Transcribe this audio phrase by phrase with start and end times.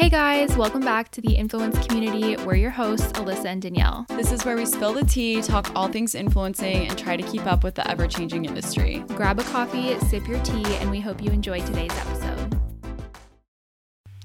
[0.00, 2.34] Hey guys, welcome back to the Influence Community.
[2.42, 4.06] We're your hosts, Allysa and Danielle.
[4.08, 7.44] This is where we spill the tea, talk all things influencing, and try to keep
[7.44, 9.04] up with the ever changing industry.
[9.08, 12.58] Grab a coffee, sip your tea, and we hope you enjoy today's episode.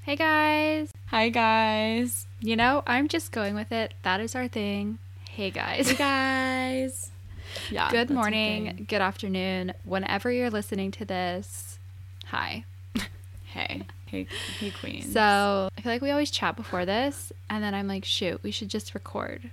[0.02, 0.94] Hey guys.
[1.08, 2.26] Hi, guys.
[2.40, 3.92] You know, I'm just going with it.
[4.02, 4.98] That is our thing.
[5.28, 5.90] Hey guys.
[5.90, 7.10] Hey, guys.
[7.70, 7.90] Yeah.
[7.90, 11.78] good morning, good afternoon, whenever you're listening to this.
[12.26, 12.64] Hi.
[13.56, 13.82] Hey.
[14.06, 14.26] Hey,
[14.60, 15.02] hey, queen.
[15.02, 18.50] So I feel like we always chat before this, and then I'm like, shoot, we
[18.50, 19.50] should just record.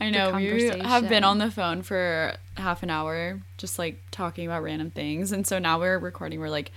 [0.00, 4.46] I know we have been on the phone for half an hour, just like talking
[4.46, 6.38] about random things, and so now we're recording.
[6.40, 6.70] We're like,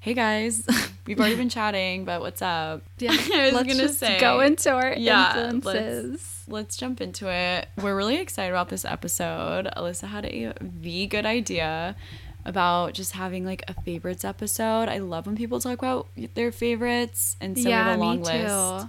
[0.00, 0.64] "Hey guys,
[1.06, 4.40] we've already been chatting, but what's up?" Yeah, I was let's gonna just say, go
[4.40, 6.44] into our Yeah, influences.
[6.48, 7.68] let's jump into it.
[7.82, 9.68] We're really excited about this episode.
[9.76, 11.96] Allysa had a v good idea
[12.44, 14.88] about just having like a favorites episode.
[14.88, 18.86] I love when people talk about their favorites, and so we have a long list.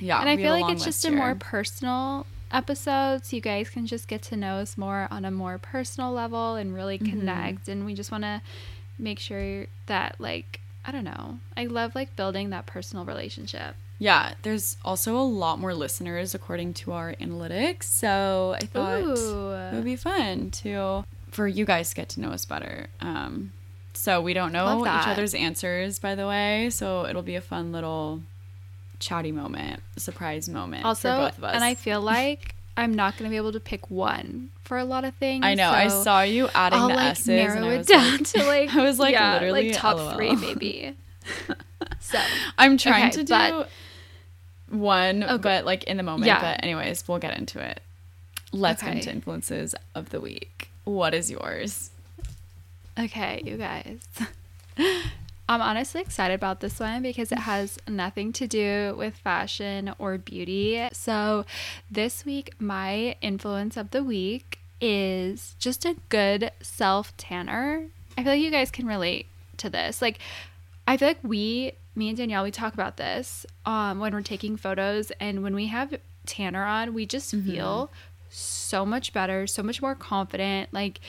[0.00, 3.86] Yeah, and I feel like it's just a more personal episode, so you guys can
[3.86, 7.18] just get to know us more on a more personal level and really Mm-hmm.
[7.20, 7.68] connect.
[7.68, 8.40] And we just want to
[8.98, 13.74] make sure that, like, I don't know, I love like building that personal relationship.
[13.98, 17.82] Yeah, there's also a lot more listeners according to our analytics.
[17.84, 22.30] So I thought it would be fun to for you guys to get to know
[22.30, 22.86] us better.
[23.00, 23.52] Um,
[23.94, 26.70] so we don't know each other's answers, by the way.
[26.70, 28.22] So it'll be a fun little
[29.00, 31.54] chatty moment, surprise moment Also, for both of us.
[31.54, 34.84] and I feel like I'm not going to be able to pick one for a
[34.84, 35.44] lot of things.
[35.44, 35.70] I know.
[35.70, 38.44] I saw you adding I'll the like S's, and narrow I it down like, to
[38.44, 40.14] like I was like yeah, literally like top LOL.
[40.14, 40.94] three maybe.
[42.00, 42.18] so
[42.56, 43.68] I'm trying Okay, to do but-
[44.70, 45.36] one, Okay.
[45.42, 46.26] but like in the moment.
[46.26, 46.40] Yeah.
[46.40, 47.80] But anyways, we'll get into it.
[48.52, 50.57] Let's get into influences of the week.
[50.88, 51.90] What is yours?
[52.98, 54.00] Okay, you guys.
[55.46, 60.16] I'm honestly excited about this one because it has nothing to do with fashion or
[60.16, 60.88] beauty.
[60.94, 61.44] So,
[61.90, 67.88] this week, my influence of the week is just a good self tanner.
[68.16, 69.26] I feel like you guys can relate
[69.58, 70.00] to this.
[70.00, 70.20] Like,
[70.86, 74.56] I feel like we, me and Danielle, we talk about this um, when we're taking
[74.56, 77.90] photos, and when we have tanner on, we just feel
[78.30, 80.72] so much better, so much more confident.
[80.72, 81.00] Like,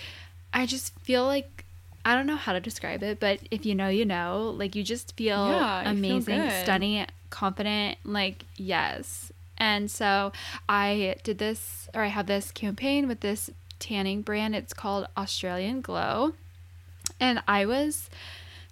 [0.53, 1.65] I just feel like
[2.05, 4.53] I don't know how to describe it, but if you know, you know.
[4.57, 6.63] Like, you just feel Yeah, feel amazing, good.
[6.63, 7.97] stunning, confident.
[8.03, 9.31] Like, yes.
[9.57, 10.31] And so
[10.67, 13.49] I did this, or I have this campaign with this
[13.79, 14.55] tanning brand.
[14.55, 16.33] It's called Australian Glow.
[17.19, 18.09] And I was,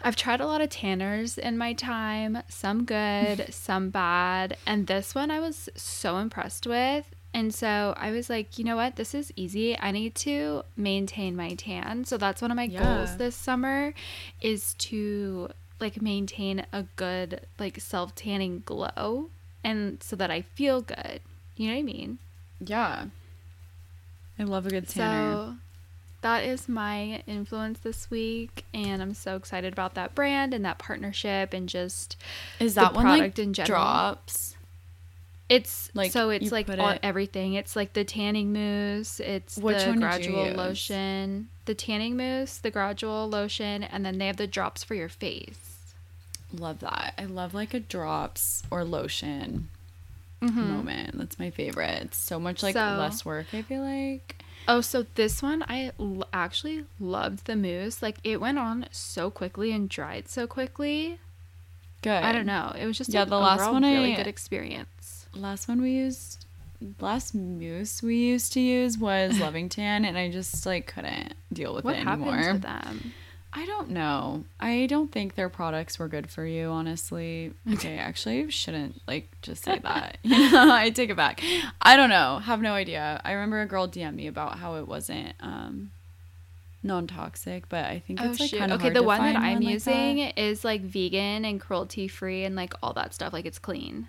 [0.02, 4.56] I've tried a lot of tanners in my time, some good, some bad.
[4.66, 7.06] And this one I was so impressed with.
[7.34, 8.96] And so I was like, you know what?
[8.96, 9.78] This is easy.
[9.80, 12.06] I need to maintain my tan.
[12.06, 12.82] So that's one of my Yeah.
[12.82, 13.94] goals this summer
[14.42, 15.50] is to
[15.80, 19.30] like maintain a good like self tanning glow
[19.64, 21.22] and so that I feel good.
[21.56, 22.18] You know what I mean?
[22.60, 23.06] Yeah.
[24.40, 25.34] I love a good tanner.
[25.36, 25.56] So
[26.22, 30.80] that is my influence this week and I'm so excited about that brand and that
[30.80, 32.18] partnership and just
[32.60, 33.68] is that one like in general.
[33.80, 34.56] drops?
[35.50, 37.54] It's Like, so it's like all, it- everything.
[37.54, 42.18] It's like the tanning mousse, it's Which the one did you gradual lotion, the tanning
[42.18, 45.94] mousse, the gradual lotion, and then they have the drops for your face.
[46.54, 47.14] Love that.
[47.18, 49.70] I love like a drops or lotion
[50.42, 50.72] Mm-hmm.
[50.76, 51.18] moment.
[51.18, 52.04] That's my favorite.
[52.04, 54.36] It's so much like So- less work, I feel like.
[54.68, 58.02] Oh, so this one I l- actually loved the mousse.
[58.04, 61.20] Like it went on so quickly and dried so quickly.
[62.04, 62.12] Good.
[62.24, 62.74] I don't know.
[62.78, 64.90] It was just Yeah, the last one really I- good experience.
[65.38, 66.46] Last one we used
[67.00, 71.74] last mousse we used to use was Loving Tan and I just like couldn't deal
[71.74, 72.54] with What it happened anymore.
[72.54, 73.14] to them?
[73.54, 74.44] I don't know.
[74.60, 77.54] I don't think their products were good for you, honestly.
[77.74, 80.18] Okay, actually shouldn't like just say that.
[80.24, 81.42] You know, I take it back.
[81.82, 82.40] I don't know.
[82.40, 83.20] Have no idea.
[83.26, 85.92] I remember a girl DM me about how it wasn't um
[86.84, 89.74] non-toxic, but I think Oh it's like kind of Okay, the one that I'm like
[89.74, 90.38] using that.
[90.40, 93.34] is like vegan and cruelty free and like all that stuff.
[93.34, 94.08] Like it's clean.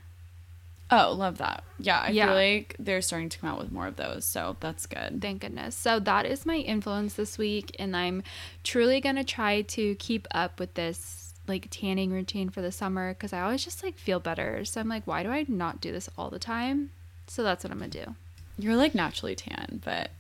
[0.91, 1.65] Oh, love that.
[1.79, 2.27] Yeah, I Yeah.
[2.27, 5.21] feel like they're starting to come out with more of those, so that's good.
[5.21, 5.75] Thank goodness.
[5.77, 8.23] So that is my influence this week, and I'm
[8.65, 13.33] truly gonna try to keep up with this like tanning routine for the summer because
[13.33, 14.65] I always just like feel better.
[14.65, 16.91] So I'm like, why do I not do this all the time?
[17.27, 18.15] So that's what I'm gonna do.
[18.59, 20.11] You're like naturally tan, but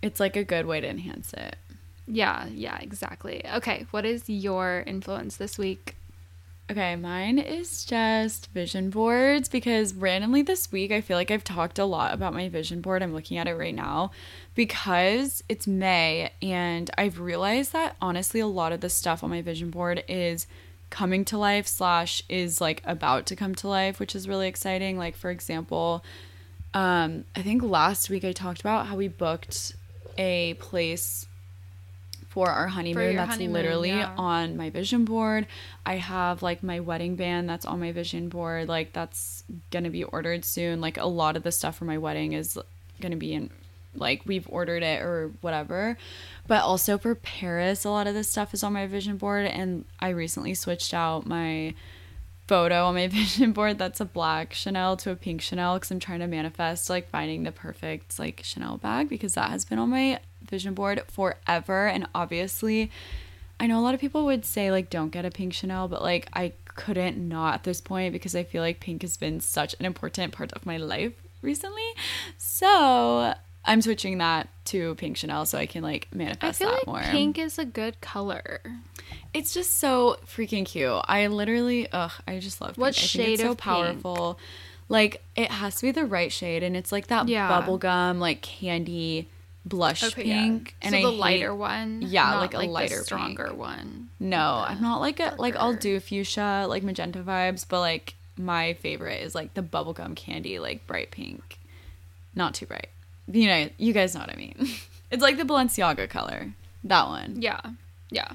[0.00, 1.56] it's like a good way to enhance it.
[2.06, 3.44] Yeah, yeah, exactly.
[3.54, 5.94] Okay, what is your influence this week?
[6.70, 11.78] Okay, mine is just vision boards because randomly this week I feel like I've talked
[11.78, 13.02] a lot about my vision board.
[13.02, 14.10] I'm looking at it right now
[14.54, 19.40] because it's May and I've realized that honestly a lot of the stuff on my
[19.40, 20.46] vision board is
[20.90, 24.98] coming to life slash is like about to come to life, which is really exciting.
[24.98, 26.04] Like for example,
[26.74, 29.74] um, I think last week I talked about how we booked
[30.18, 31.27] a place
[32.28, 34.14] for our honeymoon your that's honeymoon, literally yeah.
[34.16, 35.46] on my vision board.
[35.84, 38.68] I have like my wedding band that's on my vision board.
[38.68, 40.80] Like that's gonna be ordered soon.
[40.80, 42.58] Like a lot of the stuff for my wedding is
[43.00, 43.50] gonna be in
[43.94, 45.96] like we've ordered it or whatever.
[46.46, 49.84] But also for Paris, a lot of this stuff is on my vision board and
[49.98, 51.74] I recently switched out my
[52.46, 56.00] photo on my vision board that's a black Chanel to a pink Chanel because I'm
[56.00, 59.90] trying to manifest like finding the perfect like Chanel bag because that has been on
[59.90, 62.90] my vision board forever and obviously
[63.60, 66.02] I know a lot of people would say like don't get a pink Chanel but
[66.02, 69.74] like I couldn't not at this point because I feel like pink has been such
[69.80, 71.12] an important part of my life
[71.42, 71.82] recently.
[72.36, 73.34] So
[73.64, 76.86] I'm switching that to pink Chanel so I can like I manifest feel that like
[76.86, 77.02] more.
[77.02, 78.60] pink is a good color.
[79.34, 81.02] It's just so freaking cute.
[81.06, 82.70] I literally, ugh, I just love.
[82.70, 82.78] Pink.
[82.78, 83.58] What I shade it's so pink?
[83.58, 84.38] powerful.
[84.88, 87.50] Like it has to be the right shade, and it's like that Yeah.
[87.50, 89.28] bubblegum, like candy
[89.68, 90.26] blush pink.
[90.80, 90.88] yeah.
[90.88, 92.02] And so I the hate- lighter one.
[92.02, 93.58] Yeah, like a the lighter stronger pink.
[93.58, 94.08] one.
[94.20, 98.74] No, I'm not like a like I'll do fuchsia, like magenta vibes, but like my
[98.74, 101.58] favorite is like the bubblegum candy, like bright pink,
[102.34, 102.88] not too bright.
[103.26, 104.68] You know, you guys know what I mean.
[105.10, 106.52] it's like the Balenciaga color,
[106.84, 107.42] that one.
[107.42, 107.60] Yeah,
[108.10, 108.28] yeah.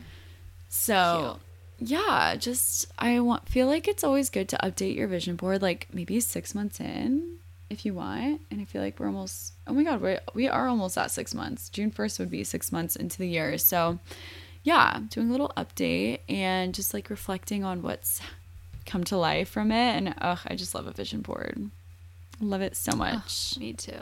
[0.69, 1.39] So
[1.79, 5.87] yeah, just I want feel like it's always good to update your vision board like
[5.93, 7.37] maybe six months in
[7.73, 8.41] if you want.
[8.49, 11.33] And I feel like we're almost oh my god, we we are almost at six
[11.33, 11.69] months.
[11.69, 13.57] June first would be six months into the year.
[13.57, 13.99] So
[14.63, 18.21] yeah, doing a little update and just like reflecting on what's
[18.85, 19.95] come to life from it.
[19.95, 21.69] And ugh, I just love a vision board.
[22.39, 23.57] Love it so much.
[23.59, 23.93] Me too.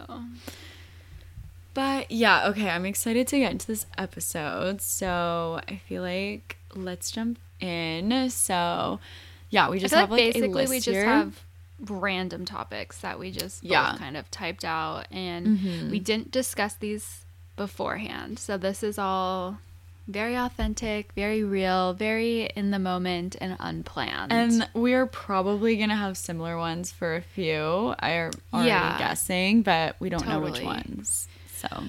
[1.74, 4.82] But yeah, okay, I'm excited to get into this episode.
[4.82, 8.30] So I feel like let's jump in.
[8.30, 9.00] So
[9.50, 11.06] yeah, we just have like like a basically list we just here.
[11.06, 11.40] have
[11.88, 13.96] random topics that we just Yeah.
[13.98, 15.90] kind of typed out, and Mhm.
[15.90, 17.26] we didn't discuss these
[17.56, 18.40] beforehand.
[18.40, 19.60] So this is all
[20.08, 24.32] very authentic, very real, very in the moment, and unplanned.
[24.32, 27.96] and we are probably gonna have similar ones for a few.
[28.00, 28.98] I'm already Yeah.
[28.98, 31.28] guessing, but we don't know which ones.
[31.56, 31.84] So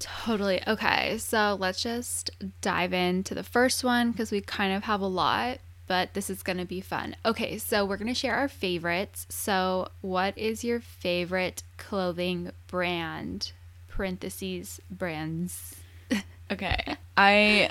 [0.00, 0.60] Totally.
[0.68, 1.16] Okay.
[1.18, 2.30] So let's just
[2.60, 6.42] dive into the first one because we kind of have a lot, but this is
[6.42, 7.16] going to be fun.
[7.24, 7.58] Okay.
[7.58, 9.26] So we're going to share our favorites.
[9.28, 13.52] So, what is your favorite clothing brand?
[13.88, 15.76] Parentheses, brands.
[16.50, 16.96] Okay.
[17.16, 17.70] I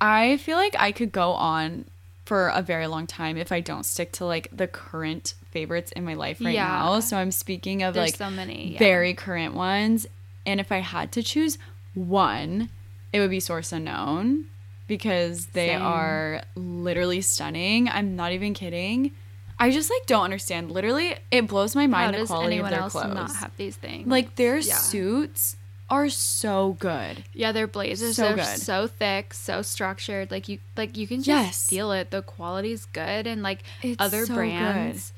[0.00, 1.84] I feel like I could go on
[2.24, 6.04] for a very long time if I don't stick to like the current favorites in
[6.04, 6.66] my life right Yeah.
[6.68, 7.00] now.
[7.00, 8.72] So I'm speaking of There's like so many.
[8.72, 8.78] yeah.
[8.78, 10.06] very current ones.
[10.44, 11.58] And if I had to choose
[11.94, 12.70] one,
[13.12, 14.46] it would be Source Unknown
[14.88, 15.82] because they Same.
[15.82, 17.88] are literally stunning.
[17.88, 19.12] I'm not even kidding.
[19.60, 20.70] I just like don't understand.
[20.70, 23.14] Literally, it blows my How mind the does quality of anyone their else clothes.
[23.14, 24.06] not have these things?
[24.08, 24.74] like their Yeah.
[24.76, 25.56] suits
[25.90, 27.24] are so good.
[27.32, 28.44] Yeah, their blazers So are good.
[28.60, 30.30] so thick, so structured.
[30.30, 31.66] Like you, like you can just Yes.
[31.70, 32.10] feel it.
[32.10, 35.12] The quality's good, and like It's other so brands,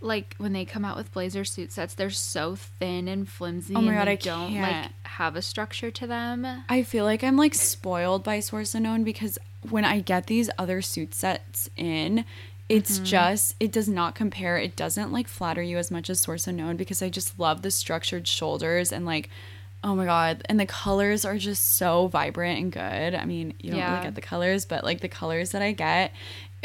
[0.00, 3.74] like when they come out with blazer suit sets, they're so thin and flimsy.
[3.74, 4.82] Oh my and God, they I don't can't.
[4.84, 6.46] like have a structure to them.
[6.68, 9.38] I feel like I'm like spoiled by Source Unknown because
[9.70, 12.24] when I get these other suit sets in,
[12.68, 13.04] it's Mm-hmm.
[13.04, 14.56] just it does not compare.
[14.58, 17.70] It doesn't like flatter you as much as Source Unknown because I just love the
[17.70, 19.30] structured shoulders and like
[19.84, 23.14] oh my god, and the colors are just so vibrant and good.
[23.14, 23.92] I mean, you don't Yeah.
[23.92, 26.12] really get the colors, but like the colors that I get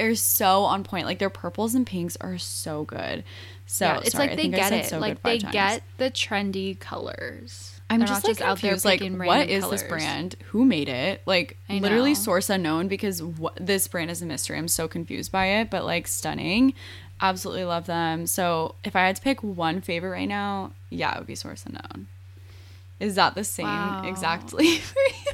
[0.01, 1.05] are so on point.
[1.05, 3.24] Like their purples and pinks are so good.
[3.65, 4.86] So yeah, it's sorry, like they get it.
[4.88, 5.53] so like they times.
[5.53, 7.79] get the trendy colors.
[7.89, 8.86] I'm They're just like confused.
[8.86, 10.36] Like, picking what random is this brand?
[10.51, 11.22] Who made it?
[11.25, 14.58] Like, literally source unknown because what, this brand is a mystery.
[14.58, 16.74] I'm so confused by it, but like stunning.
[17.20, 18.27] Absolutely love them.
[18.27, 21.65] So if I had to pick one favorite right now, yeah, it would be source
[21.65, 22.08] unknown.
[23.00, 24.03] Is that the same Wow.
[24.05, 25.31] exactly for you?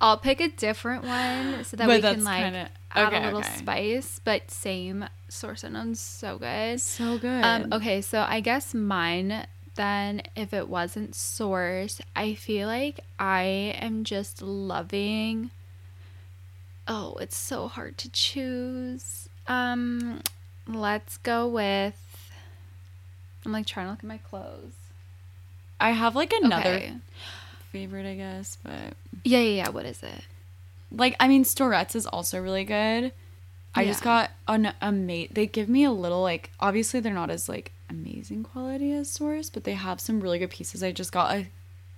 [0.00, 3.24] I'll pick a different one so that But we can like kinda- add okay, a
[3.24, 3.58] little okay.
[3.58, 6.80] spice, but same source unknown's so good.
[6.80, 7.44] So good.
[7.44, 9.46] Um, okay, so I guess mine
[9.76, 13.42] then, if it wasn't source, I feel like I
[13.80, 15.50] am just loving.
[16.86, 19.28] Oh, it's so hard to choose.
[19.48, 20.20] Um,
[20.68, 22.00] let's go with.
[23.44, 24.72] I'm like trying to look at my clothes.
[25.80, 26.92] I have like another Okay.
[27.72, 29.68] favorite, I guess, but Yeah, yeah, yeah.
[29.70, 30.22] What is it?
[30.96, 33.12] Like I mean, Storets is also really good.
[33.76, 37.48] I just got an ama- They give me a little like obviously they're not as
[37.48, 40.82] like amazing quality as Source, but they have some really good pieces.
[40.82, 41.46] I just got a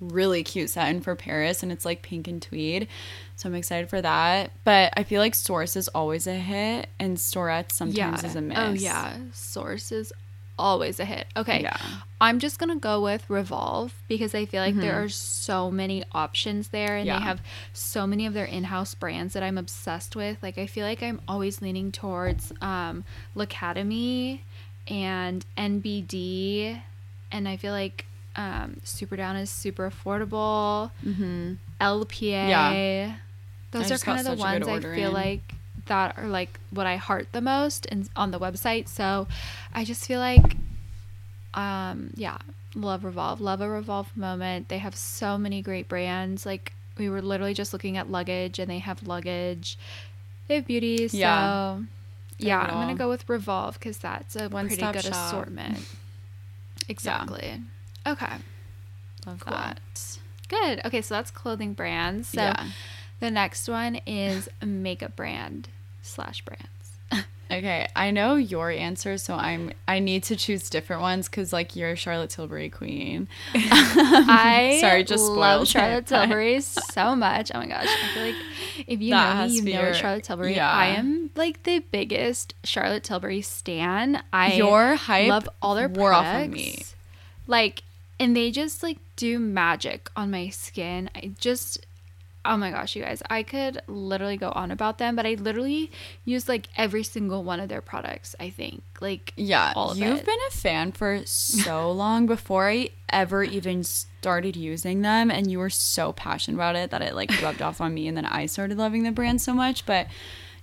[0.01, 2.89] really cute satin for Paris and it's like pink and tweed.
[3.37, 4.53] So I'm excited for that.
[4.65, 8.43] But I feel like Source is always a hit and Storette sometimes is a oh,
[8.43, 8.59] miss.
[8.59, 10.13] Oh yeah, Source is
[10.59, 11.27] always a hit.
[11.37, 11.63] Okay.
[11.63, 11.77] Yeah.
[12.21, 16.03] I'm just going to go with Revolve because I feel like there are so many
[16.13, 17.19] options there and Yeah.
[17.19, 17.41] they have
[17.75, 20.39] so many of their in-house brands that I'm obsessed with.
[20.43, 24.41] Like I feel like I'm always leaning towards um L'Academie
[24.89, 26.81] and NBD
[27.33, 30.91] and I feel like um Superdown is super affordable.
[31.05, 31.55] Mm-hmm.
[31.81, 32.49] LPA.
[32.49, 33.17] Yeah.
[33.73, 35.13] Those I are kind of the such a good ones I feel in.
[35.15, 35.43] like
[35.87, 38.89] that are like what I heart the most and on the website.
[38.89, 39.27] So
[39.75, 40.57] I just feel like
[41.55, 42.39] um yeah,
[42.75, 43.41] love Revolve.
[43.41, 44.69] Love a Revolve moment.
[44.69, 46.45] They have so many great brands.
[46.47, 49.79] Like we were literally just looking at luggage and they have luggage.
[50.49, 51.09] They have beauty.
[51.09, 51.79] So Yeah.
[52.39, 55.29] yeah, I'm gonna go with Revolve because that's a pretty One-stop good shop.
[55.29, 55.79] assortment.
[56.89, 57.61] Exactly.
[58.07, 58.33] Okay.
[59.27, 59.53] Love Cool.
[59.55, 59.81] that.
[60.49, 60.83] Good.
[60.85, 62.29] Okay, so that's clothing brands.
[62.29, 62.69] So yeah.
[63.19, 65.69] the next one is makeup brand
[66.07, 66.63] slash brands.
[67.49, 71.77] Okay, I know your answer, so I'm I need to choose different ones because like
[71.77, 73.29] you're a Charlotte Tilbury queen.
[73.55, 77.53] I Sorry, just love Charlotte Tilbury so much.
[77.55, 78.35] Oh my gosh, I feel like
[78.89, 80.57] if you That know me, you know your- Charlotte Tilbury.
[80.57, 80.69] yeah.
[80.69, 84.23] I am like the biggest Charlotte Tilbury stan.
[84.33, 86.47] I Your hype love all their wore off products.
[86.47, 86.83] of me.
[87.47, 87.85] Like,
[88.19, 91.11] and they just like do magic on my skin.
[91.15, 91.87] I just,
[92.47, 95.91] oh my gosh, you guys, I could literally go on about them, but I literally
[96.25, 98.35] use like every single one of their products.
[98.41, 100.27] I think like Yeah, you've it.
[100.27, 105.59] been a fan for so long before I ever even started using them, and you
[105.59, 108.47] were so passionate about it that it like rubbed off on me, and then I
[108.47, 109.87] started loving the brand so much.
[109.87, 110.07] But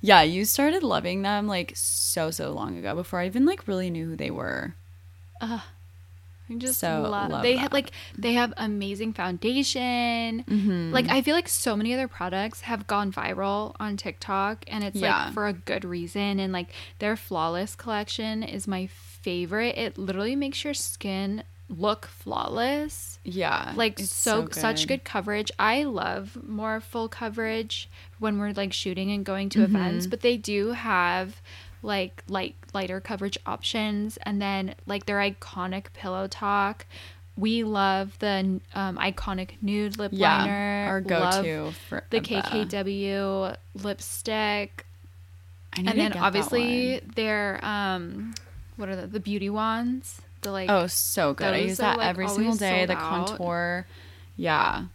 [0.02, 3.90] yeah, you started loving them like so so long ago before I even like really
[3.90, 4.76] knew who they were.
[6.50, 7.74] I just So, love, love they have that.
[7.74, 10.44] like they have amazing foundation.
[10.44, 10.92] Mm-hmm.
[10.94, 14.98] Like I feel like so many other products have gone viral on TikTok and it's
[14.98, 15.26] Yeah.
[15.26, 16.68] like for a good reason and like
[17.00, 19.78] their flawless collection is my favorite.
[19.78, 23.20] It literally makes your skin look flawless.
[23.24, 25.50] Yeah, Like it's so, such good coverage.
[25.58, 29.76] I love more full coverage when we're like shooting and going to Mm-hmm.
[29.76, 31.42] events, but they do have
[31.84, 36.86] like light lighter coverage options and then like their iconic pillow talk.
[37.36, 40.86] We love the um, iconic nude lip Yeah, liner.
[40.88, 42.20] our go-to for the.
[42.22, 44.86] KKW lipstick.
[45.76, 48.36] I need And to then obviously their um
[48.78, 50.22] what are the the beauty wands?
[50.42, 51.54] The like oh, so good.
[51.54, 52.86] I use that like, every single day.
[52.86, 53.28] The out.
[53.28, 53.88] contour,
[54.36, 54.86] yeah,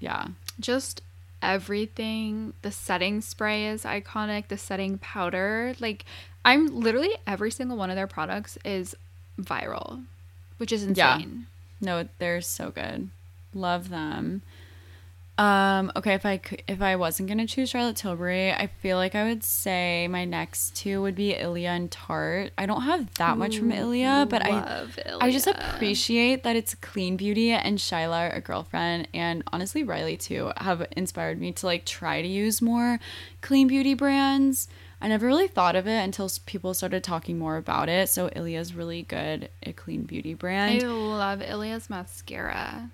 [0.00, 0.26] yeah.
[0.60, 1.02] just
[1.40, 6.04] everything the setting spray is iconic the setting powder like
[6.44, 8.94] i'm literally every single one of their products is
[9.40, 10.02] viral
[10.58, 11.46] which is insane.
[11.80, 12.02] Yeah.
[12.02, 13.08] No, they're so good.
[13.54, 14.42] Love them.
[15.38, 19.22] Um, okay, if I if I wasn't gonna choose Charlotte Tilbury, I feel like I
[19.22, 22.50] would say my next two would be Ilia and Tarte.
[22.58, 26.74] I don't have that much from Ilia, but I Love I just appreciate that it's
[26.74, 31.84] clean beauty and Shyla, a girlfriend, and honestly Riley too, have inspired me to like
[31.84, 32.98] try to use more
[33.40, 34.66] clean beauty brands.
[35.00, 38.08] I never really thought of it until people started talking more about it.
[38.08, 40.82] So Ilia's really good at clean beauty brand.
[40.82, 42.90] i love ilia's mascara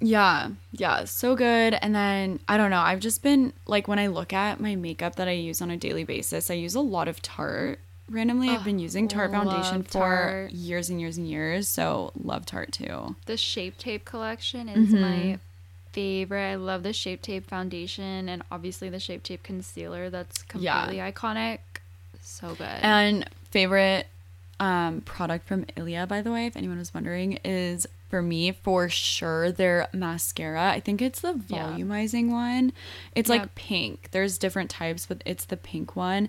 [0.00, 1.74] Yeah, yeah, so good.
[1.74, 5.16] And then I don't know, I've just been like when I look at my makeup
[5.16, 7.78] that I use on a daily basis, I use a lot of Tarte.
[8.10, 10.52] Randomly, I've been using Tarte foundation for Tarte.
[10.52, 13.14] years and years and years, so love Tarte too.
[13.26, 15.00] the shape tape collection is Mm-hmm.
[15.00, 15.38] my
[15.92, 20.80] favorite i love the shape tape foundation and obviously the shape tape concealer that's Yeah.
[20.84, 21.58] completely iconic
[22.22, 24.06] so good And favorite
[24.60, 28.88] um, product from Ilia, by the way, if anyone was wondering, is for me for
[28.88, 30.70] sure their mascara.
[30.70, 31.72] I think it's the Yeah.
[31.72, 32.72] volumizing one.
[33.16, 33.40] It's Yep.
[33.40, 34.10] like pink.
[34.12, 36.28] There's different types, but it's the pink one.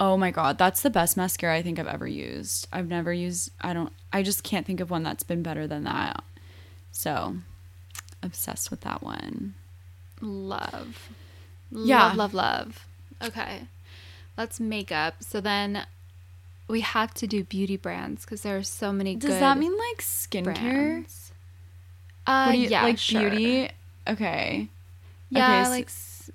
[0.00, 2.66] Oh my god, that's the best mascara I think I've ever used.
[2.72, 5.84] I've never used I don't I just can't think of one that's been better than
[5.84, 6.24] that.
[6.90, 7.36] So,
[8.24, 9.54] obsessed with that one.
[10.20, 11.08] love
[11.70, 12.06] Yeah.
[12.06, 12.86] love love love
[13.22, 13.62] okay
[14.36, 15.86] let's makeup so then
[16.68, 19.98] we have to do beauty brands because there are so many Does that mean like
[20.02, 20.44] skincare?
[20.44, 21.32] brands
[22.26, 23.28] uh you- yeah like sure.
[23.30, 23.68] beauty?
[24.08, 24.68] Okay.
[25.30, 25.90] yeah Okay, so- like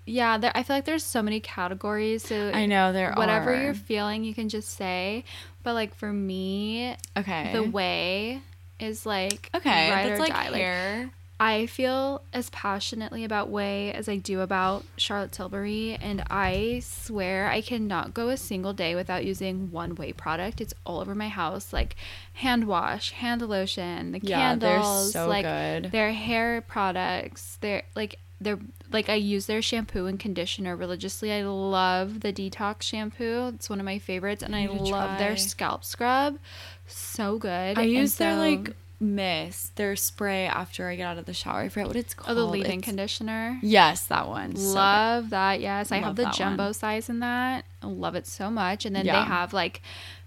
[0.06, 3.62] yeah there, i feel like there's so many categories so I know there whatever are.
[3.62, 5.24] you're feeling you can just say
[5.64, 7.52] but like for me Okay.
[7.54, 8.42] the way
[8.80, 10.58] is like Okay, ride that's or like die.
[10.58, 11.10] hair.
[11.42, 17.48] I feel as passionately about Ouai as I do about Charlotte Tilbury, and I swear
[17.50, 20.60] I cannot go a single day without using one Ouai product.
[20.60, 21.96] It's all over my house, like
[22.34, 25.92] hand wash, hand lotion, the Yeah, candles, so like good.
[25.92, 27.58] their hair products.
[27.62, 28.60] They're like they're
[28.92, 31.32] like I use their shampoo and conditioner religiously.
[31.32, 33.52] I love the detox shampoo.
[33.56, 36.38] It's one of my favorites, and I love their scalp scrub.
[36.86, 37.78] So good.
[37.78, 41.62] I use their like mist, their spray after I get out of the shower.
[41.62, 42.38] I forget what it's called.
[42.38, 43.58] oh the leave-in conditioner.
[43.62, 44.56] Yes, that one.
[44.56, 44.74] So.
[44.74, 45.62] Love that.
[45.62, 46.74] Yes, I have the jumbo one.
[46.74, 47.66] size in that.
[47.82, 48.86] I love it so much.
[48.86, 49.20] And then Yeah.
[49.22, 49.82] they have like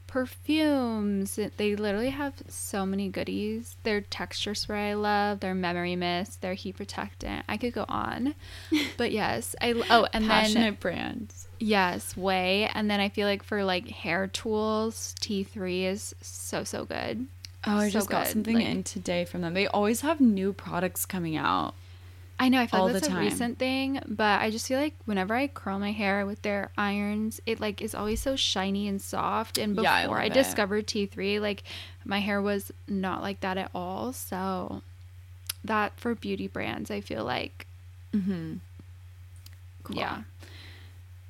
[0.07, 1.39] perfumes.
[1.57, 3.77] They literally have so many goodies.
[3.83, 5.41] Their texture spray I love.
[5.41, 6.41] Their memory mist.
[6.43, 7.45] Their heat protectant.
[7.49, 8.35] I could go on,
[8.97, 11.49] but yes, I oh and then passionate brands.
[11.59, 12.71] yes, Ouai.
[12.75, 17.27] And then I feel like for like hair tools, T3 is so so good.
[17.67, 19.55] Oh, I So just got something like- in today from them.
[19.55, 21.75] They always have new products coming out.
[22.41, 25.33] I know, I feel like that's a recent thing, but I just feel like whenever
[25.35, 29.59] I curl my hair with their irons, it like is always so shiny and soft.
[29.59, 31.63] And before Yeah, I I, discovered T3, like
[32.05, 34.13] my hair was not like that at all.
[34.13, 34.83] So
[35.63, 37.67] that for beauty brands, I feel like
[38.13, 38.55] Mm-hmm.
[39.85, 39.97] Cool.
[39.97, 40.23] yeah.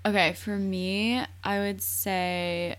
[0.06, 2.76] Okay, for me, I would say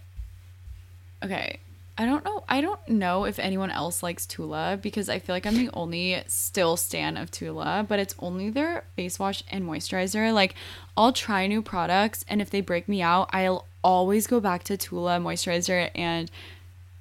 [1.24, 1.60] okay.
[1.96, 2.44] I don't know.
[2.50, 6.24] I don't know if anyone else likes Tula because I feel like I'm the only
[6.28, 10.34] still stan of Tula, but it's only their face wash and moisturizer.
[10.34, 10.56] Like
[10.98, 14.78] I'll try new products and if they break me out, I'll always go back to
[14.78, 16.32] Tula moisturizer and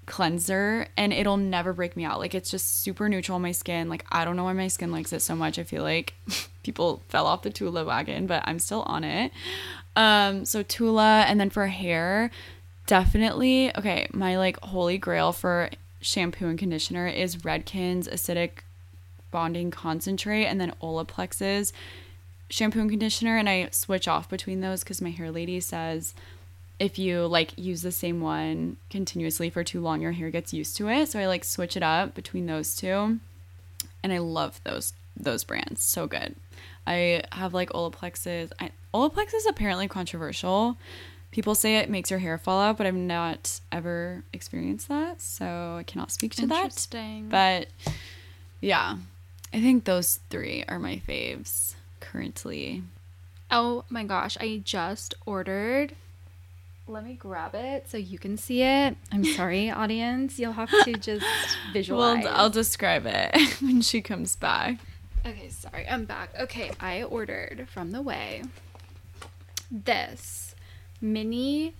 [0.04, 2.18] cleanser and it'll never break me out.
[2.18, 3.88] Like it's just super neutral on my skin.
[3.88, 5.58] Like I don't know why my skin likes it so much.
[5.58, 6.12] I feel like
[6.62, 9.32] people fell off the Tula wagon, but I'm still on it.
[9.96, 12.30] Um so Tula and then for hair,
[12.87, 15.71] definitely okay, my like holy grail for
[16.01, 18.51] shampoo and conditioner is Redken's acidic
[19.31, 21.73] bonding concentrate and then Olaplex's
[22.51, 26.15] shampoo and conditioner and I switch off between those cuz my hair lady says
[26.79, 30.77] if you like use the same one continuously for too long your hair gets used
[30.77, 31.09] to it.
[31.09, 33.21] So i like switch it up between those two
[34.03, 35.83] and i love those those brands.
[35.83, 36.35] So good.
[36.87, 40.77] I have like olaplexes I, olaplex is apparently controversial
[41.33, 45.77] people say it makes your hair fall out but i've not ever experienced that so
[45.79, 47.29] i cannot speak to that Interesting.
[47.29, 47.66] but
[48.61, 48.97] yeah
[49.53, 52.83] i think those three are my faves currently
[53.55, 55.95] oh my gosh, I just ordered.
[56.88, 58.97] Let me grab it so you can see it.
[59.12, 60.38] I'm sorry, audience.
[60.38, 61.27] You'll have to just
[61.75, 62.25] visualize.
[62.25, 64.79] well i'll describe it when she comes back
[65.25, 66.31] Okay, sorry, I'm back.
[66.40, 68.49] Okay, I ordered from the Ouai
[69.71, 70.41] this
[71.03, 71.75] mini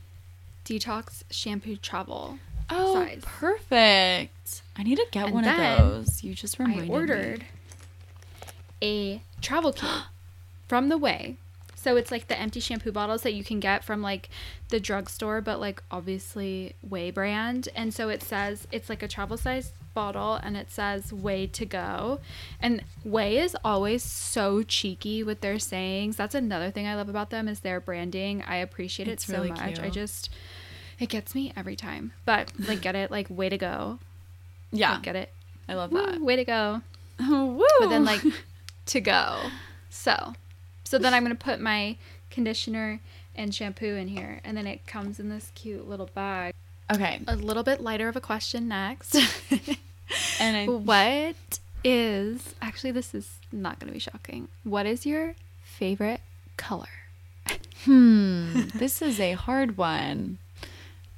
[0.65, 2.39] detox shampoo travel.
[2.69, 3.23] Oh, size.
[3.25, 4.63] perfect.
[4.77, 6.25] I need to get And one of those.
[6.25, 6.85] You just reminded me.
[6.85, 6.95] I me.
[6.95, 7.45] ordered
[8.83, 9.89] a travel kit
[10.69, 11.37] from the Ouai.
[11.75, 14.29] So it's like the empty shampoo bottles that you can get from like
[14.69, 17.69] the drugstore, but like obviously Ouai brand.
[17.75, 21.64] And so it says it's like a travel size bottle and it says Way to
[21.66, 22.20] go.
[22.61, 26.16] And Ouai is always so cheeky with their sayings.
[26.16, 28.42] That's another thing I love about them is their branding.
[28.46, 29.78] I appreciate It's it so really much.
[29.78, 30.31] I just
[30.98, 32.12] it gets me every time.
[32.24, 33.98] But like get it like way to go.
[34.70, 35.33] Yeah, Like, get it.
[35.68, 36.20] I love Woo, that.
[36.20, 36.83] way to go
[37.20, 37.66] Woo!
[37.81, 38.22] but then like
[38.87, 39.38] to go.
[39.90, 40.35] So,
[40.85, 41.96] so then I'm gonna put my
[42.31, 43.00] conditioner
[43.35, 46.52] and shampoo in here, and then it comes in this cute little bag.
[46.92, 49.14] Okay, A little bit lighter of a question next.
[50.40, 54.48] and I what is actually this is not gonna be shocking.
[54.64, 56.20] What is your favorite
[56.57, 56.87] color?
[57.85, 60.38] hmm, this is a hard one,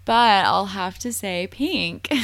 [0.04, 2.10] but I'll have to say pink.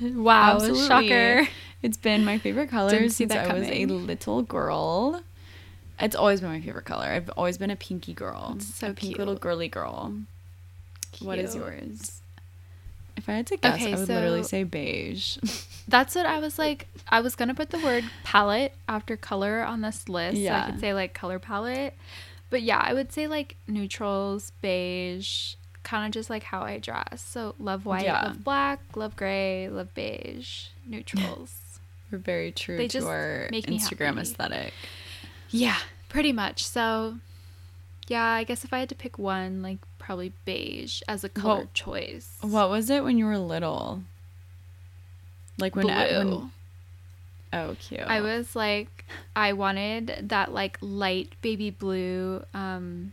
[0.00, 0.88] Wow, Absolutely.
[0.88, 1.48] shocker.
[1.80, 5.22] It's been my favorite color since I was a little girl.
[6.00, 7.04] It's always been my favorite color.
[7.06, 8.54] I've always been a pinky girl.
[8.56, 10.14] It's so a pink little girly girl.
[11.20, 12.22] What is yours?
[13.24, 15.38] If I had to guess, Okay, I would literally say beige.
[15.88, 16.88] That's what I was like.
[17.08, 20.78] I was gonna put the word palette after color on this list, so I could
[20.80, 21.94] say like color palette.
[22.50, 27.22] But yeah, I would say like neutrals, beige, kind of just like how I dress.
[27.26, 28.22] So love white, Yeah.
[28.26, 31.78] love black, love gray, love beige, neutrals.
[32.12, 34.20] We're very true They to our Instagram happy.
[34.20, 34.74] aesthetic.
[35.48, 35.78] yeah,
[36.10, 36.62] pretty much.
[36.66, 37.16] So
[38.06, 41.54] yeah, I guess if I had to pick one, like probably beige as a color
[41.60, 42.36] Well, choice.
[42.42, 44.02] What was it when you were little?
[45.58, 45.94] Like when, Blue.
[45.94, 46.50] when
[47.54, 48.00] oh cute.
[48.02, 52.44] I was like, I wanted that like light baby blue.
[52.52, 53.12] Um,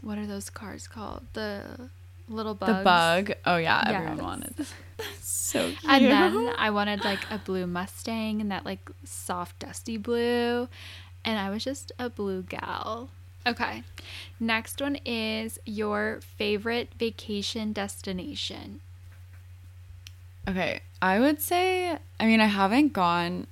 [0.00, 1.24] what are those cars called?
[1.34, 1.90] The
[2.26, 2.68] little bug.
[2.78, 3.32] The bug.
[3.44, 3.94] Oh yeah, Yes.
[3.94, 4.66] everyone wanted.
[5.20, 5.84] so cute.
[5.92, 10.68] And then I wanted like a blue Mustang and that like soft dusty blue.
[11.22, 13.10] And I was just a blue gal.
[13.46, 13.82] Okay.
[14.40, 18.80] Next one is your favorite vacation destination.
[20.48, 23.46] Okay, I would say, I mean, I haven't gone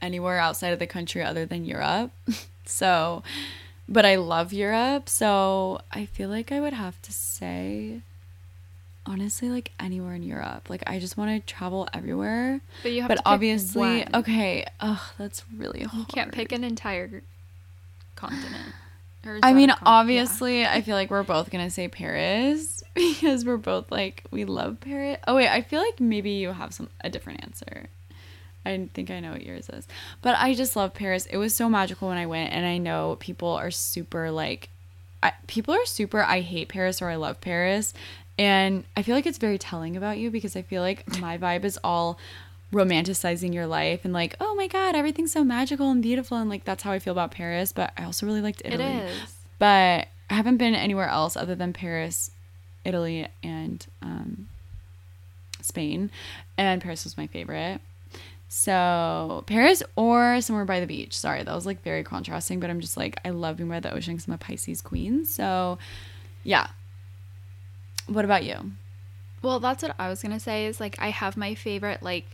[0.00, 2.12] anywhere outside of the country other than Europe.
[2.64, 3.22] so,
[3.88, 5.08] but I love Europe.
[5.08, 8.02] So I feel like I would have to say,
[9.06, 10.70] honestly, like anywhere in Europe.
[10.70, 12.60] Like, I just want to travel everywhere.
[12.82, 14.14] But you have But to obviously, one.
[14.14, 15.98] okay, ugh, that's really hard.
[15.98, 17.22] You can't pick an entire
[18.14, 18.74] continent.
[19.24, 19.86] I mean, con- yeah.
[19.86, 24.80] obviously, I feel like we're both gonna say Paris because we're both like we love
[24.80, 25.18] Paris.
[25.26, 27.88] Oh wait, I feel like maybe you have some a different answer.
[28.64, 29.88] I think I know what yours is,
[30.20, 31.26] but I just love Paris.
[31.26, 34.68] It was so magical when I went, and I know people are super like,
[35.22, 36.22] I, people are super.
[36.22, 37.94] I hate Paris or I love Paris,
[38.38, 41.64] and I feel like it's very telling about you because I feel like my vibe
[41.64, 42.18] is all
[42.72, 46.64] romanticizing your life and like oh my god everything's so magical and beautiful and like
[46.64, 49.34] that's how I feel about Paris but I also really liked Italy is.
[49.58, 52.30] but I haven't been anywhere else other than Paris,
[52.84, 54.48] Italy, and um,
[55.60, 56.10] Spain.
[56.56, 57.80] And Paris was my favorite.
[58.48, 61.18] So Paris or somewhere by the beach.
[61.18, 63.92] Sorry, that was like very contrasting, but I'm just like I love being by the
[63.92, 65.24] ocean because I'm a Pisces queen.
[65.24, 65.78] So
[66.44, 66.68] yeah.
[68.06, 68.72] What about you?
[69.42, 70.66] Well, that's what I was gonna say.
[70.66, 72.26] Is like I have my favorite like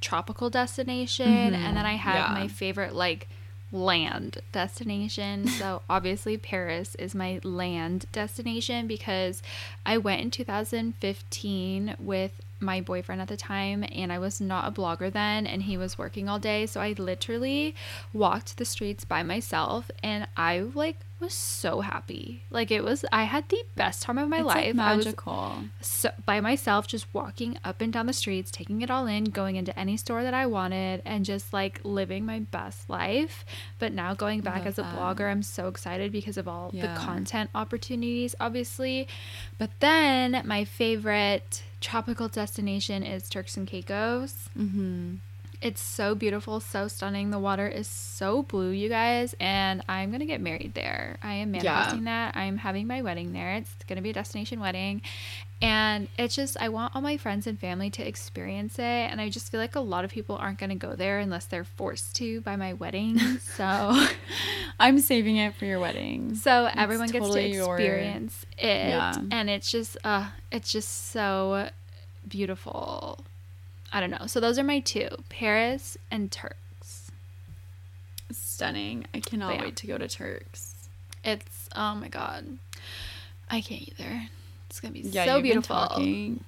[0.00, 2.34] tropical destination, and then I have Mm-hmm.
[2.36, 2.40] yeah.
[2.42, 3.28] my favorite like
[3.70, 5.46] land destination.
[5.46, 9.42] so obviously Paris is my land destination because
[9.84, 14.72] I went in 2015 with my boyfriend at the time and I was not a
[14.80, 17.74] blogger then and he was working all day so I literally
[18.12, 23.24] walked the streets by myself and I like was so happy like it was I
[23.24, 25.56] had the best time of my It's, life like magical.
[25.80, 29.56] so by myself just walking up and down the streets taking it all in going
[29.56, 33.44] into any store that i wanted and just like living my best life
[33.78, 34.94] but now going back as a that.
[34.96, 36.94] blogger i'm so excited because of all Yeah.
[36.94, 39.08] the content opportunities obviously
[39.58, 45.14] but then my favorite tropical destination is turks and caicos Mm-hmm.
[45.60, 47.30] It's so beautiful, so stunning.
[47.30, 51.18] The water is so blue, you guys, and I'm gonna get married there.
[51.22, 51.62] I am Yeah.
[51.62, 52.36] manifesting that.
[52.36, 53.54] I'm having my wedding there.
[53.54, 55.02] It's gonna be a destination wedding,
[55.60, 59.28] and it's just I want all my friends and family to experience it, and I
[59.30, 62.40] just feel like a lot of people aren't gonna go there unless they're forced to
[62.42, 63.18] by my wedding.
[63.58, 64.06] So,
[64.78, 66.36] I'm saving it for your wedding.
[66.36, 69.14] so everyone gets totally to your- experience it, Yeah.
[69.32, 71.70] and it's just uh, it's just so
[72.28, 73.24] beautiful.
[73.92, 74.26] I don't know.
[74.26, 77.10] So those are my two: Paris and Turks.
[78.30, 79.06] Stunning.
[79.14, 79.62] I cannot yeah.
[79.62, 80.88] wait to go to Turks.
[81.24, 82.58] It's oh my god,
[83.50, 84.28] I can't either.
[84.68, 85.76] It's gonna be Yeah, so you've beautiful.
[85.76, 86.44] Been talking,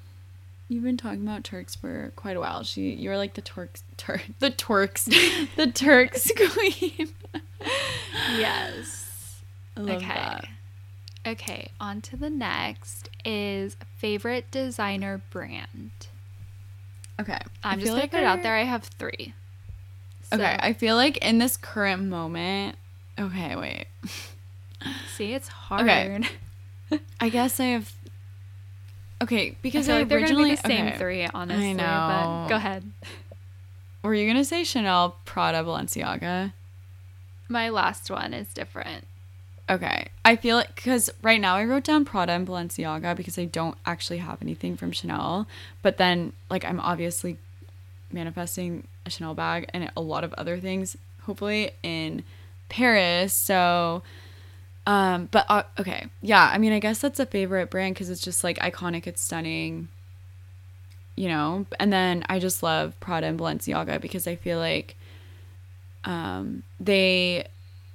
[0.69, 2.63] you've been talking about Turks for quite a while.
[2.63, 5.05] She, you're like the Turks, Tur- the Turks,
[5.57, 7.15] the Turks queen.
[8.37, 9.41] Yes.
[9.77, 10.07] I love okay.
[10.07, 10.49] that.
[11.27, 11.71] Okay.
[11.81, 16.00] On to the next is favorite designer brand.
[17.21, 18.57] Okay, I'm I just gonna like put it out there.
[18.57, 19.35] I have three.
[20.33, 22.77] Okay, I feel like in this current moment.
[23.19, 23.87] Okay, wait.
[25.17, 25.83] see, it's hard.
[25.83, 26.23] Okay.
[27.21, 27.93] I guess I have.
[29.23, 30.99] Okay, I because feel I, like they're gonna originally be the same okay.
[30.99, 31.75] three, honestly.
[31.75, 32.47] But know.
[32.49, 32.91] go ahead.
[34.03, 36.55] Were you gonna say Chanel, Prada, Balenciaga?
[37.49, 39.05] My last one is different.
[39.71, 40.09] Okay.
[40.25, 43.77] I feel like because right now I wrote down Prada and Balenciaga because I don't
[43.87, 45.47] actually have anything from Chanel.
[45.81, 47.39] But then, like, I'm obviously
[48.11, 52.25] manifesting a Chanel bag and a lot of other things, hopefully, in
[52.69, 53.33] Paris.
[53.33, 54.03] So,
[54.89, 56.07] um, but uh, okay.
[56.21, 56.51] Yeah.
[56.53, 59.87] I mean, I guess that's a favorite brand because it's just like iconic, it's stunning,
[61.15, 61.67] you know?
[61.79, 64.97] And then I just love Prada and Balenciaga because I feel like
[66.05, 67.47] um, they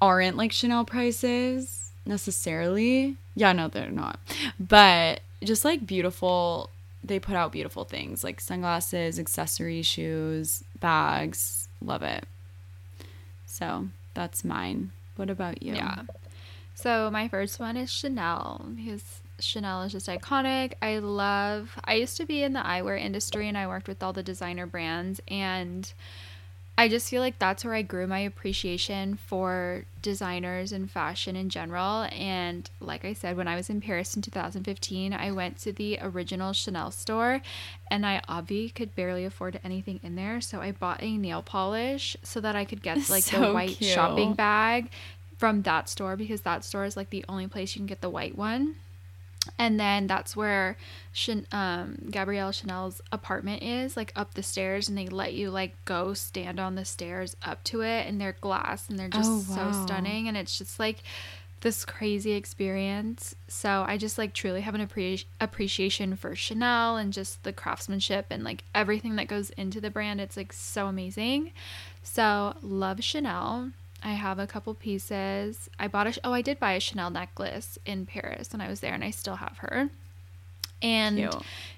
[0.02, 3.18] aren't like Chanel prices necessarily.
[3.36, 4.20] Yeah, no, they're not.
[4.60, 6.70] But just like beautiful,
[7.04, 11.68] they put out beautiful things like sunglasses, accessories, shoes, bags.
[11.82, 12.26] Love it.
[13.46, 14.92] So that's mine.
[15.16, 15.76] What about you?
[15.76, 16.04] Yeah.
[16.74, 20.74] So my first one is Chanel because Chanel is just iconic.
[20.82, 24.14] I love I used to be in the eyewear industry and I worked with all
[24.14, 25.92] the designer brands and
[26.78, 31.50] I just feel like that's where I grew my appreciation for designers and fashion in
[31.50, 32.04] general.
[32.12, 36.00] And like I said, when I was in Paris in 2015, I went to the
[36.02, 37.42] original Chanel store
[37.90, 40.42] and I obviously could barely afford anything in there.
[40.42, 43.92] So I bought a nail polish so that I could get like the white cute.
[43.92, 44.90] shopping bag
[45.38, 48.10] from that store because that store is like the only place you can get the
[48.10, 48.76] white one.
[49.60, 50.78] And then that's where
[51.14, 55.74] Chan- um, Gabrielle Chanel's apartment is, like up the stairs, and they let you like
[55.86, 59.56] go stand on the stairs up to it, and they're glass, and they're just Oh,
[59.56, 61.04] so stunning, and it's just like
[61.62, 63.34] this crazy experience.
[63.48, 68.28] So I just like truly have an appre- appreciation for Chanel and just the craftsmanship
[68.30, 70.22] and like everything that goes into the brand.
[70.22, 71.54] It's like so amazing.
[72.04, 73.72] So love Chanel.
[74.04, 75.70] I have a couple pieces.
[75.80, 78.80] I bought a oh I did buy a Chanel necklace in Paris when I was
[78.80, 79.90] there and I still have her.
[80.82, 81.36] And Cute.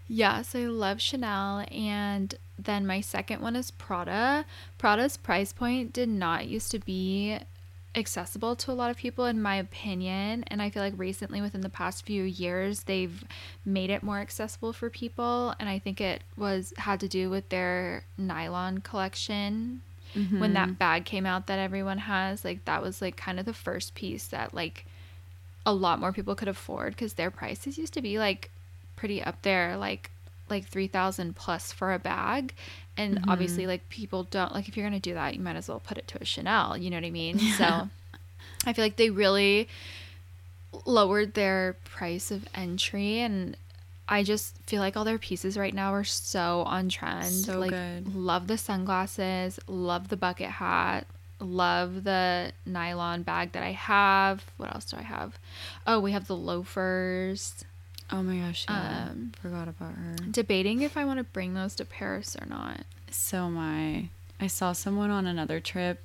[0.08, 4.46] yes, I love Chanel and then my second one is Prada.
[4.78, 7.40] Prada's price point did not used to be
[7.98, 11.62] accessible to a lot of people in my opinion and i feel like recently within
[11.62, 13.24] the past few years they've
[13.66, 17.50] made it more accessible for people and i think it was had to do with
[17.50, 19.82] their nylon collection
[20.40, 20.74] when that mm-hmm.
[20.74, 24.28] bag came out that everyone has like that was like kind of the first piece
[24.28, 24.86] that like
[25.66, 28.50] a lot more people could afford because their prices used to be like
[28.96, 30.12] pretty up there like
[30.50, 32.54] like 3000 plus for a bag.
[32.96, 33.72] And obviously mm-hmm.
[33.72, 36.08] like people don't like if you're gonna do that you might as well put it
[36.08, 37.38] to a chanel you know what i mean?
[37.38, 37.90] So
[38.66, 39.68] i feel like they really
[40.86, 43.56] lowered their price of entry and
[44.10, 47.72] i just feel like all their pieces right now are so on trend So like
[47.72, 48.16] good.
[48.16, 51.06] love the sunglasses love the bucket hat
[51.40, 55.38] love the nylon bag that i have what else do i have
[55.86, 57.64] oh we have the loafers
[58.10, 59.08] Oh my gosh, yeah.
[59.12, 60.16] Um, Forgot about her.
[60.32, 64.08] debating if i want to bring those to paris or not So am I.
[64.40, 66.02] I saw someone on another trip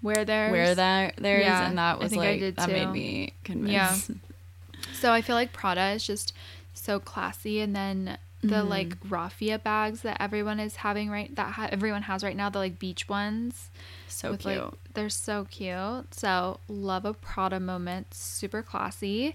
[0.00, 2.72] where there's wear that theirs, Yeah, and that I was like did that too.
[2.72, 4.10] made me convinced.
[4.10, 4.16] Yeah.
[4.94, 6.32] So I feel like Prada is just
[6.78, 8.68] so classy, and then the Mm-hmm.
[8.68, 12.58] like raffia bags that everyone is having right that ha- everyone has right now, the
[12.58, 13.70] like beach ones.
[14.06, 14.62] so with, cute.
[14.62, 16.14] Like, they're so cute.
[16.14, 19.34] So love a Prada moment, super classy.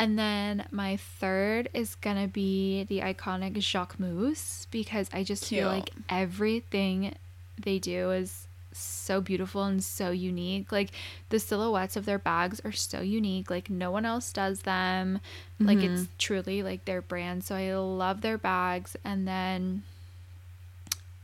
[0.00, 5.90] And then my third is gonna be the iconic Jacquemus because I just feel like
[6.08, 7.14] everything
[7.62, 8.46] they do is
[8.80, 10.72] so beautiful and so unique.
[10.72, 10.90] Like
[11.28, 13.50] the silhouettes of their bags are so unique.
[13.50, 15.20] Like no one else does them.
[15.58, 17.44] Like it's truly like their brand.
[17.44, 18.96] So I love their bags.
[19.04, 19.82] And then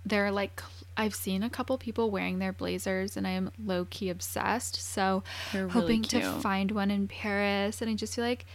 [0.04, 0.62] they're like
[0.96, 4.76] I've seen a couple people wearing their blazers and I am low key obsessed.
[4.76, 8.46] So really hoping to find one in Paris and I just feel like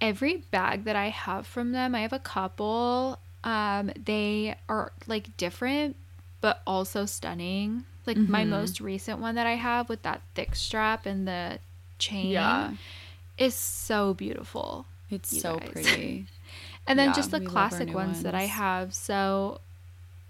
[0.00, 5.36] every bag that I have from them, I have a couple um they are like
[5.36, 5.96] different
[6.40, 7.84] but also stunning.
[8.06, 8.50] Like my Mm-hmm.
[8.50, 11.58] most recent one that I have with that thick strap and the
[11.98, 12.72] chain Yeah.
[13.38, 14.86] is so beautiful.
[15.10, 15.70] It's so guys.
[15.72, 16.26] pretty.
[16.86, 18.92] And then Yeah, just the we love our classic new ones, that I have.
[18.92, 19.60] So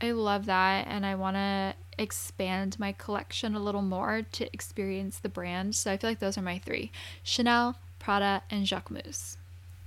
[0.03, 5.19] I love that and I want to expand my collection a little more to experience
[5.19, 5.75] the brand.
[5.75, 6.91] So I feel like those are my three
[7.23, 9.37] Chanel, Prada, and Jacquemus.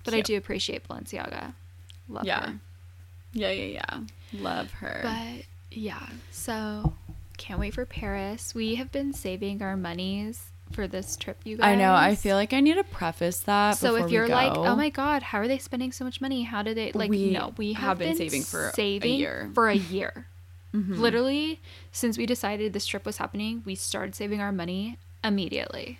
[0.03, 1.53] But I do appreciate Balenciaga.
[2.09, 2.45] Love Yeah.
[2.47, 2.59] her.
[3.33, 3.99] Yeah, yeah, yeah.
[4.33, 5.01] Love her.
[5.03, 6.93] But yeah, so
[7.37, 8.53] can't wait for Paris.
[8.55, 11.65] We have been saving our monies for this trip, you guys.
[11.67, 11.93] I know.
[11.93, 13.77] I feel like I need to preface that.
[13.77, 16.43] so if you're like, oh my god, how are they spending so much money?
[16.43, 17.09] How do they like?
[17.09, 19.51] We no, we have, have been been, saving for a saving year.
[19.53, 20.27] For a year,
[20.73, 20.97] Mhm.
[20.97, 25.99] literally since we decided this trip was happening, we started saving our money immediately.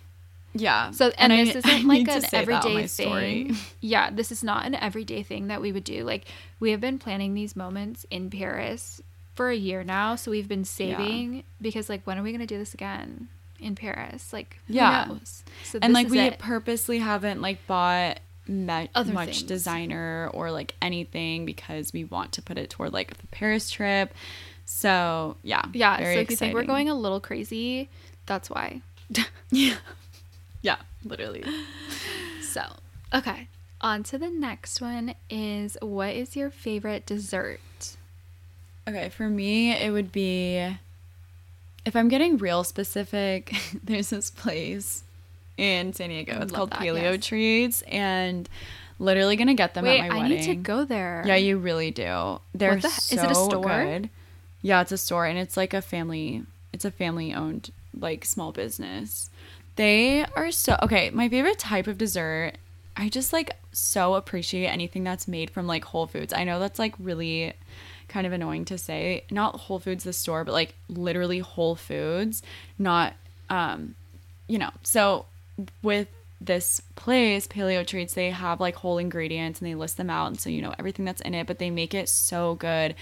[0.54, 0.92] yeah.
[0.92, 3.56] So and, I- this I isn't like an say that on everyday thing.
[3.82, 6.04] Yeah, this is not an everyday thing that we would do.
[6.04, 6.26] Like
[6.60, 9.02] we have been planning these moments in Paris
[9.36, 12.58] for a year now, so we've been saving because like when are we gonna do
[12.58, 13.28] this again
[13.60, 14.32] in Paris?
[14.34, 15.06] Like who Yeah.
[15.08, 15.44] knows?
[15.64, 16.40] So and like we it.
[16.40, 19.44] purposely haven't like bought me- much things.
[19.44, 24.14] designer or like anything because we want to put it toward like the Paris trip.
[24.66, 27.90] So yeah, Yeah, so if you think we're going a little crazy,
[28.26, 28.82] that's why.
[29.52, 29.76] yeah,
[30.62, 31.44] yeah, literally.
[32.42, 32.64] So,
[33.14, 33.48] okay.
[33.82, 37.60] On to the next one is what is your favorite dessert?
[38.88, 40.78] Okay, for me, it would be
[41.86, 45.04] if I'm getting real specific, there's this place
[45.58, 46.40] in San Diego.
[46.42, 47.26] It's called that, Paleo yes.
[47.26, 48.50] Treats, and
[49.00, 50.24] literally gonna get them Wait, at my wedding.
[50.24, 50.38] I wedding.
[50.38, 51.24] need to go there.
[51.26, 52.40] Yeah, you really do.
[52.54, 53.62] They're the- so is it a store?
[53.84, 54.10] good.
[54.62, 56.44] Yeah, it's a store, and it's like a family.
[56.74, 59.30] It's a family-owned like small business.
[59.78, 61.10] They are so okay.
[61.12, 62.54] My favorite type of dessert.
[62.98, 66.32] I just like so appreciate anything that's made from like Whole Foods.
[66.34, 67.54] I know that's like really
[68.08, 69.24] kind of annoying to say.
[69.32, 72.42] Not Whole Foods the store, but like literally Whole Foods,
[72.78, 73.14] not
[73.50, 73.96] um
[74.48, 74.72] you know.
[74.84, 75.26] So
[75.82, 76.08] with
[76.42, 80.40] this place, Paleo Treats, they have like whole ingredients and they list them out and
[80.40, 82.94] so you know everything that's in it, but they make it so good.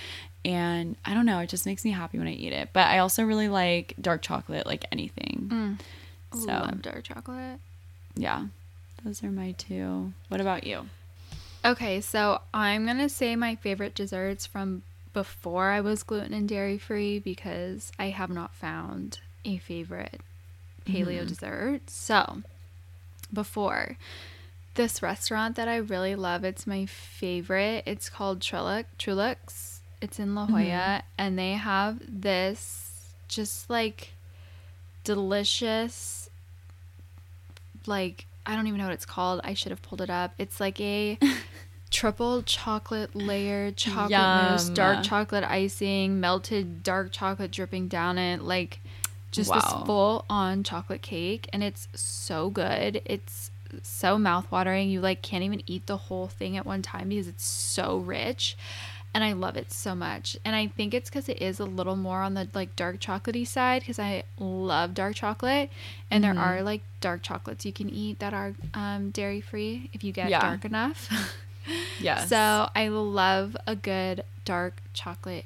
[0.45, 2.69] And I don't know, it just makes me happy when I eat it.
[2.73, 5.77] But I also really like dark chocolate, like anything.
[6.33, 7.59] So Love dark chocolate.
[8.15, 8.45] yeah.
[9.03, 10.13] Those are my two.
[10.29, 10.87] What about you?
[11.65, 16.77] Okay, so I'm gonna say my favorite desserts from before I was gluten and dairy
[16.77, 20.21] free because I have not found a favorite
[20.85, 21.27] paleo Mhm.
[21.27, 21.89] dessert.
[21.89, 22.41] So
[23.31, 23.97] before
[24.75, 27.83] this restaurant that I really love, it's my favorite.
[27.85, 28.87] It's called Truluck's.
[28.97, 29.81] Truluck's.
[30.01, 34.13] It's in La Jolla, and they have this just like
[35.03, 36.29] delicious,
[37.85, 39.39] like I don't even know what it's called.
[39.43, 40.33] I should have pulled it up.
[40.37, 41.17] It's like a
[41.93, 48.79] triple chocolate layer chocolate mousse, dark chocolate icing, melted dark chocolate dripping down it, like
[49.31, 49.59] just Wow.
[49.59, 53.01] this full on chocolate cake, and it's so good.
[53.05, 53.51] It's
[53.83, 54.89] so mouthwatering.
[54.91, 58.57] You like can't even eat the whole thing at one time because it's so rich.
[59.15, 60.35] And I love it so much.
[60.43, 63.45] And I think it's because it is a little more on the like dark chocolatey
[63.45, 65.69] side because I love dark chocolate.
[66.09, 66.33] And Mhm.
[66.33, 70.11] there are like dark chocolates you can eat that are um, dairy free if you
[70.11, 70.41] get Yeah.
[70.41, 71.07] dark enough.
[71.99, 72.29] Yes.
[72.29, 75.45] So I love a good dark chocolate,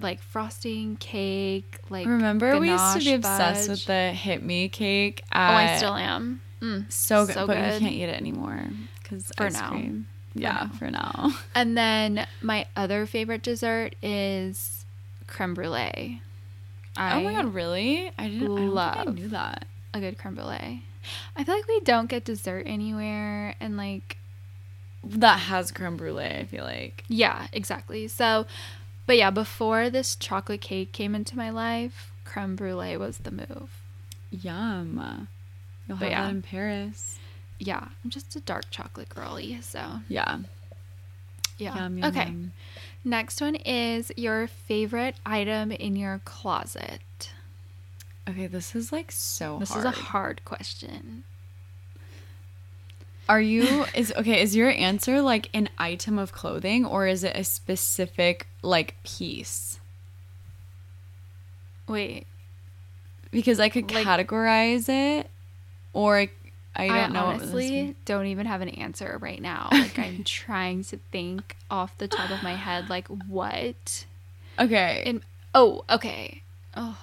[0.00, 1.78] like frosting cake.
[1.90, 5.22] Like Remember we used to be obsessed with the hit me cake.
[5.32, 6.40] Oh, I still am.
[6.60, 7.74] Mm, so good, so but good.
[7.74, 8.64] you can't eat it anymore
[9.02, 9.70] because For ice now.
[9.70, 10.06] cream.
[10.32, 10.78] For yeah, now.
[10.78, 11.32] for now.
[11.54, 14.86] And then my other favorite dessert is
[15.26, 16.22] creme brulee.
[16.96, 18.10] I oh my god, really?
[18.18, 19.64] I didn't I think I love- knew that.
[19.92, 20.84] a good creme brulee.
[21.36, 24.18] I feel like we don't get dessert anywhere, and like
[25.04, 26.24] That has creme brulee.
[26.26, 27.04] I feel like.
[27.08, 28.06] Yeah, exactly.
[28.08, 28.46] So,
[29.06, 33.70] but yeah, before this chocolate cake came into my life, creme brulee was the move.
[34.30, 35.28] Yum.
[35.88, 36.22] You'll But have yeah.
[36.24, 37.18] that in Paris.
[37.58, 39.60] Yeah, I'm just a dark chocolate girly.
[39.60, 40.38] So, Yeah.
[41.58, 41.76] yeah.
[41.76, 42.24] Yum, yum, okay.
[42.26, 42.52] yum.
[43.04, 47.32] Next one is your favorite item in your closet.
[48.28, 49.80] Okay, this is like so This hard.
[49.80, 51.24] is a hard question.
[53.28, 57.36] Are you is okay, is your answer like an item of clothing or is it
[57.36, 59.78] a specific like piece?
[61.88, 62.26] Wait,
[63.30, 65.30] Because I could Like- categorize it
[65.92, 66.30] or I,
[66.74, 69.68] I I, don't know what honestly don't even have an answer right now.
[69.72, 74.06] Like, I'm trying to think off the top of my head, like, what?
[74.58, 75.02] Okay.
[75.04, 75.22] in
[75.54, 76.42] oh okay
[76.76, 76.96] oh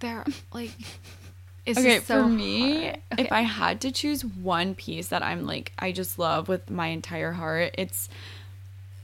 [0.00, 0.70] there like
[1.68, 2.98] it's okay, so for me, hard.
[3.18, 6.88] if I had to choose one piece that I'm like I just love with my
[6.88, 8.08] entire heart, it's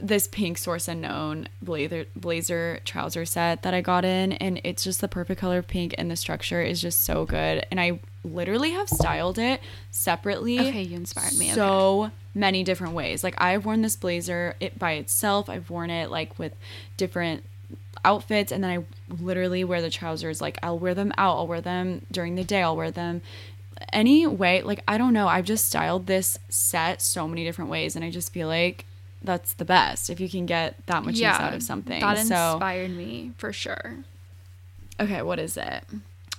[0.01, 5.01] this pink source unknown blazer blazer trouser set that I got in and it's just
[5.01, 8.73] the perfect color of pink and the structure is just so good and I literally
[8.73, 9.61] have styled it
[9.93, 11.55] separately okay you inspired me okay.
[11.55, 13.23] so many different ways.
[13.23, 15.49] Like I've worn this blazer it by itself.
[15.49, 16.55] I've worn it like with
[16.97, 17.45] different
[18.05, 18.85] outfits and then I
[19.23, 22.63] literally wear the trousers like I'll wear them out, I'll wear them during the day,
[22.63, 23.23] I'll wear them
[23.93, 24.63] any way.
[24.63, 28.11] Like I don't know, I've just styled this set so many different ways and I
[28.11, 28.85] just feel like
[29.23, 32.01] that's the best if you can get that much use out of something.
[32.01, 33.97] that so inspired me for sure
[35.01, 35.85] okay, what is it?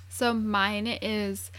[0.08, 1.50] so mine is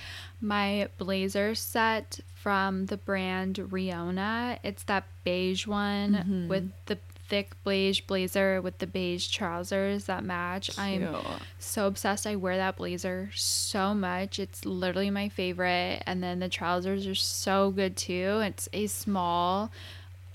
[0.41, 4.58] my blazer set from the brand Riona.
[4.63, 6.48] It's that beige one Mhm.
[6.48, 10.78] with the thick beige blazer with the beige trousers that match.
[10.78, 11.16] I'm
[11.60, 12.26] so obsessed.
[12.26, 14.40] I wear that blazer so much.
[14.40, 16.04] It's literally my favorite.
[16.06, 18.42] And then the trousers are so good too.
[18.44, 19.72] It's a small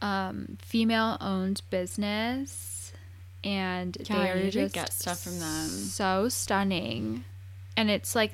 [0.01, 2.93] um, female owned business.
[3.45, 5.69] And Yeah, they are just get stuff from them.
[5.69, 7.25] so stunning.
[7.77, 8.33] And it's like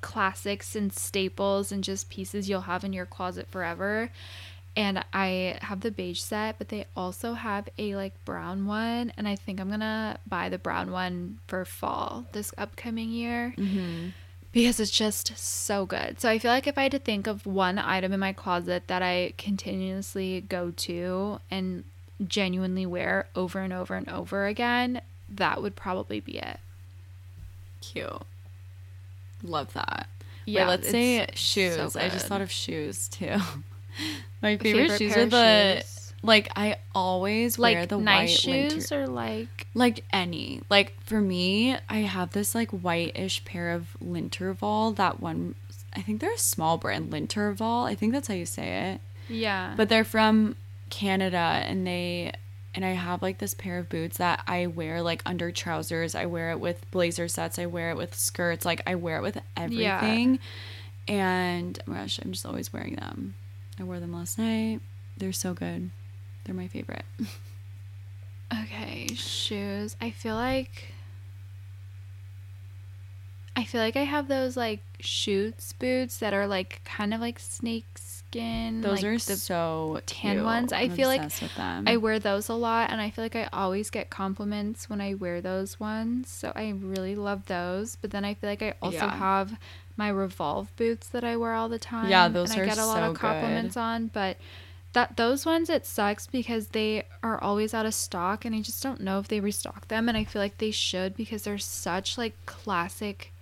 [0.00, 4.10] classics and staples and just pieces you'll have in your closet forever.
[4.76, 9.12] And I have the beige set, but they also have a like brown one.
[9.16, 14.12] And I think I'm gonna buy the brown one for fall this upcoming year Mhm.
[14.52, 16.20] because it's just so good.
[16.20, 18.86] So I feel like if I had to think of one item in my closet
[18.86, 21.82] that I continuously go to and
[22.26, 26.60] genuinely wear over and over and over again, that would probably be it.
[27.80, 28.22] Cute.
[29.42, 30.06] Love that.
[30.46, 31.74] Yeah, Wait, let's say shoes.
[31.92, 33.36] so I just thought of shoes too.
[34.42, 36.12] My favorite, shoes are the shoes?
[36.22, 40.62] like I always wear like the nice white linter- shoes or like like any.
[40.70, 44.96] Like for me, I have this like whitish pair of L'Intervalle.
[44.96, 45.54] That one,
[45.94, 47.86] I think they're a small brand, L'Intervalle.
[47.86, 49.00] I think that's how you say it.
[49.32, 49.74] yeah.
[49.76, 50.56] But they're from
[50.88, 52.32] Canada, and they
[52.74, 56.14] and I have like this pair of boots that I wear like under trousers.
[56.14, 57.58] I wear it with blazer sets.
[57.58, 58.64] I wear it with skirts.
[58.64, 60.38] Like I wear it with everything.
[61.08, 63.34] And oh my gosh, I'm just always wearing them.
[63.80, 64.80] I wore them last night.
[65.16, 65.90] They're so good.
[66.44, 67.04] They're my favorite.
[68.64, 69.94] Okay, shoes.
[70.00, 70.92] I feel like
[73.54, 77.38] I feel like I have those like shoots boots that are like kind of like
[77.38, 78.80] snake skin.
[78.80, 80.44] Those like are so tan cute.
[80.44, 80.72] ones.
[80.72, 81.22] I I'm feel like.
[81.86, 85.14] I wear those a lot, and I feel like I always get compliments when I
[85.14, 86.28] wear those ones.
[86.28, 87.94] So I really love those.
[87.96, 89.16] But then I feel like I also Yeah.
[89.16, 89.58] have
[90.00, 92.08] my Revolve boots that I wear all the time.
[92.08, 94.06] Yeah, those and I get a lot so of compliments on.
[94.08, 94.38] But
[94.94, 98.82] that those ones it sucks because they are always out of stock, and I just
[98.82, 100.08] don't know if they restock them.
[100.08, 103.32] And I feel like they should because they're such like classic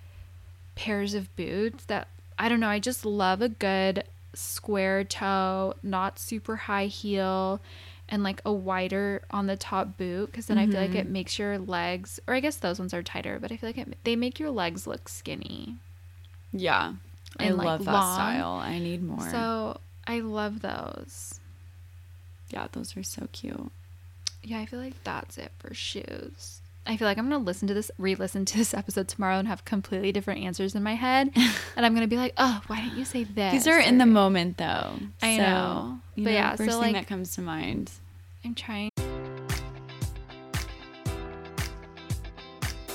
[0.75, 2.69] pairs of boots that I don't know.
[2.69, 4.03] I just love a good
[4.35, 7.61] square toe, not super high heel,
[8.09, 10.99] and like a wider on the top boot because then I feel like Mm-hmm.
[10.99, 13.79] it makes your legs, or I guess those ones are tighter, but I feel like
[13.79, 15.77] it, they make your legs look skinny.
[16.53, 16.95] Yeah.
[17.39, 18.15] I like, love that long.
[18.15, 18.53] style.
[18.55, 19.21] I need more.
[19.31, 21.39] So I love those.
[22.51, 23.71] yeah, those are so cute.
[24.43, 26.61] Yeah, I feel like that's it for shoes.
[26.87, 29.65] I feel like I'm gonna listen to this, re-listen to this episode tomorrow, and have
[29.67, 31.31] completely different answers in my head,
[31.77, 34.07] and I'm gonna be like, "Oh, why didn't you say this?" These are in the
[34.07, 34.95] moment though.
[35.21, 35.99] I So, know.
[36.17, 37.91] But know, yeah, first so, thing like- that comes to mind.
[38.45, 38.91] I'm trying.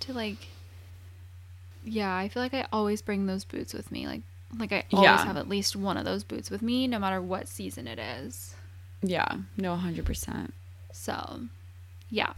[0.00, 0.48] To like
[1.84, 4.22] yeah i feel like i always bring those boots with me like
[4.58, 5.12] like i Yeah.
[5.12, 7.98] always have at least one of those boots with me no matter what season it
[7.98, 8.54] is
[9.02, 9.26] Yeah,
[9.56, 10.52] no, hundred percent.
[10.92, 11.40] so
[12.10, 12.32] yeah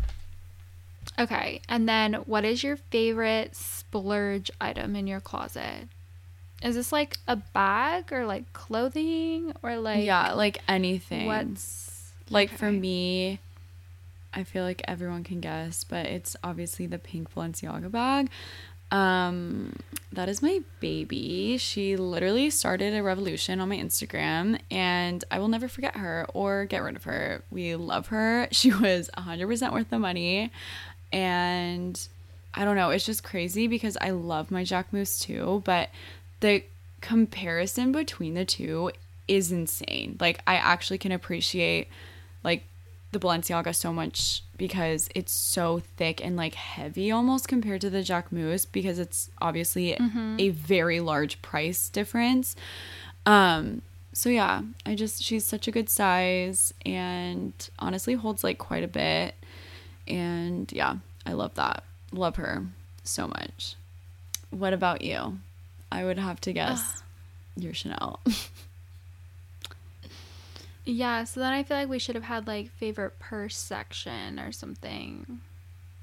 [1.18, 5.88] okay and then what is your favorite splurge item in your closet
[6.62, 11.26] is this like a bag or like clothing or like yeah, like anything.
[11.26, 13.38] what's like for me?
[14.34, 18.30] I feel like everyone can guess, but it's obviously the pink Balenciaga bag.
[18.90, 19.76] Um,
[20.12, 21.58] that is my baby.
[21.58, 26.64] She literally started a revolution on my Instagram, and I will never forget her or
[26.64, 27.42] get rid of her.
[27.50, 28.48] We love her.
[28.58, 30.50] She was 100% worth the money,
[31.12, 32.08] and
[32.54, 32.90] I don't know.
[32.90, 34.88] It's just crazy because I love my Jack
[35.20, 35.90] too, but
[36.40, 36.64] the
[37.00, 38.90] comparison between the two
[39.28, 40.16] is insane.
[40.18, 41.88] Like I actually can appreciate
[42.42, 42.64] like
[43.12, 48.02] the Balenciaga so much because it's so thick and like heavy almost compared to the
[48.02, 49.96] Jacquemus because it's obviously
[50.38, 52.54] a very large price difference.
[53.24, 53.82] Um
[54.12, 58.88] so yeah, I just she's such a good size and honestly holds like quite a
[58.88, 59.34] bit.
[60.06, 61.84] And yeah, I love that.
[62.12, 62.66] Love her
[63.04, 63.74] so much.
[64.50, 65.38] What about you?
[65.92, 67.02] I would have to guess
[67.56, 68.20] your Chanel.
[70.88, 74.50] yeah so then i feel like we should have had like favorite purse section or
[74.50, 75.40] something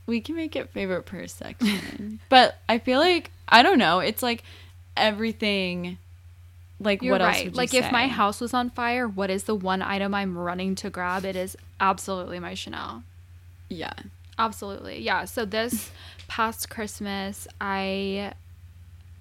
[0.06, 2.20] We can make it favorite purse section.
[2.30, 4.00] but I feel like I don't know.
[4.00, 4.44] It's like
[4.96, 5.98] everything.
[6.80, 7.46] Like You're what else right.
[7.46, 10.38] would you like if my house was on fire, what is the one item I'm
[10.38, 11.26] running to grab?
[11.26, 13.02] It is absolutely my Chanel.
[13.68, 13.94] Yeah.
[14.38, 15.02] Absolutely.
[15.02, 15.26] Yeah.
[15.26, 15.90] So this
[16.28, 18.34] past Christmas, I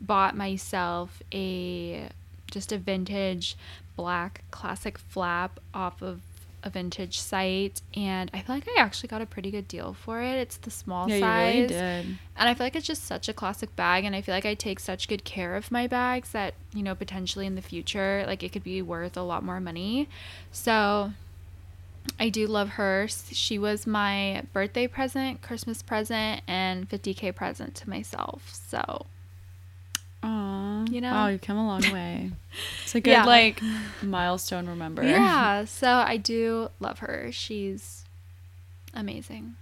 [0.03, 2.09] bought myself a
[2.51, 3.57] just a vintage
[3.97, 6.21] black classic flap off of
[6.63, 10.23] a vintage site and I feel like I actually got a pretty good deal for
[10.23, 10.37] it.
[10.39, 11.55] It's the small Yeah, size.
[11.55, 12.19] you really did.
[12.37, 14.55] And I feel like it's just such a classic bag and I feel like I
[14.55, 18.43] take such good care of my bags that, you know, potentially in the future like
[18.43, 20.09] it could be worth a lot more money.
[20.53, 21.13] So
[22.19, 23.09] I do love her.
[23.09, 28.51] She was my birthday present, Christmas present, and 50k present to myself.
[28.53, 29.07] So,
[30.25, 30.85] Aw.
[30.91, 31.13] You know?
[31.13, 32.31] Wow, you've come a long way.
[32.85, 33.25] It's a good Yeah.
[33.25, 33.61] like
[34.03, 35.03] milestone remember.
[35.03, 37.31] yeah, so I do love her.
[37.33, 38.05] She's
[38.95, 39.55] Amazing.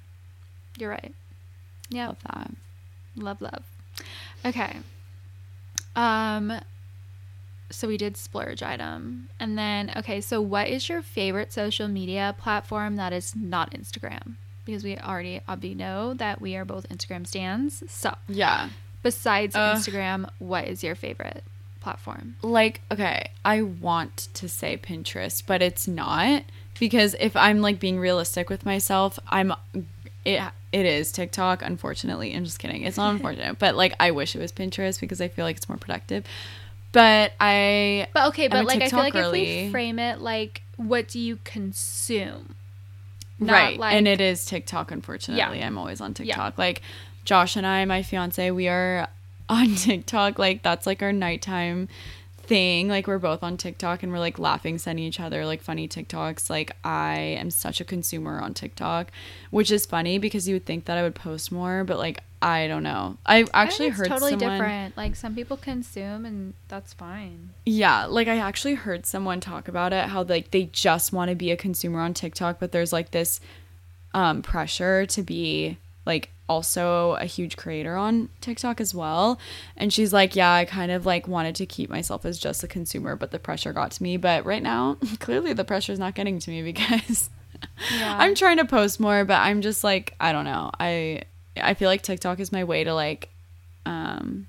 [0.78, 1.14] You're right.
[1.88, 2.08] Yeah.
[2.08, 2.50] Love that.
[3.16, 3.62] Love, love.
[4.44, 4.76] Okay.
[5.96, 6.60] Um
[7.70, 9.28] so we did splurge item.
[9.40, 14.34] And then okay, so what is your favorite social media platform that is not Instagram?
[14.66, 17.82] Because we already obviously know that we are both Instagram stands.
[17.88, 18.68] So Yeah.
[19.02, 19.74] Besides Uh.
[19.74, 21.42] Instagram, what is your favorite
[21.80, 22.36] platform?
[22.42, 26.44] like okay i want to say pinterest but it's not
[26.78, 29.52] because if i'm like being realistic with myself i'm
[30.24, 30.40] it
[30.70, 34.38] it is tiktok unfortunately i'm just kidding it's not unfortunate but like i wish it
[34.38, 36.24] was pinterest because i feel like it's more productive
[36.92, 40.62] but i But okay, but like I feel like TikTok if we frame it like
[40.76, 42.54] what do you consume?
[43.40, 46.26] Right like and it is tiktok unfortunately i'm always on Yeah.
[46.34, 46.80] tiktok like
[47.24, 49.08] josh and i my fiance we are
[49.48, 51.88] on tiktok like that's like our nighttime
[52.38, 55.86] thing like we're both on tiktok and we're like laughing sending each other like funny
[55.86, 59.12] tiktoks like i am such a consumer on tiktok
[59.50, 62.66] which is funny because you would think that i would post more but like i
[62.66, 64.96] don't know i I actually it's heard totally someone different.
[64.96, 67.50] Like some people consume and that's fine.
[67.64, 71.34] yeah, like I actually heard someone talk about it how like they just want to
[71.34, 73.40] be a consumer on TikTok, but there's like this
[74.12, 79.38] um pressure to be like also a huge creator on TikTok as well.
[79.76, 82.68] And she's like, "Yeah, I kind of like wanted to keep myself as just a
[82.68, 84.16] consumer, but the pressure got to me.
[84.16, 87.30] But right now, clearly the pressure's not getting to me because
[87.98, 88.16] Yeah.
[88.22, 90.70] I'm trying to post more, but I'm just like, I don't know.
[90.78, 91.22] I
[91.56, 93.28] I feel like TikTok is my way to like
[93.86, 94.46] um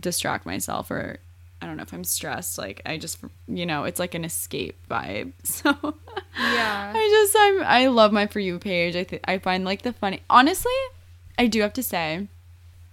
[0.00, 1.18] distract myself or
[1.60, 2.58] I don't know if I'm stressed.
[2.58, 5.32] Like I just you know, it's like an escape vibe.
[5.44, 5.70] So
[6.38, 6.92] Yeah.
[6.94, 8.96] I just I'm I love my for you page.
[8.96, 10.72] I think I find like the funny honestly,
[11.38, 12.28] I do have to say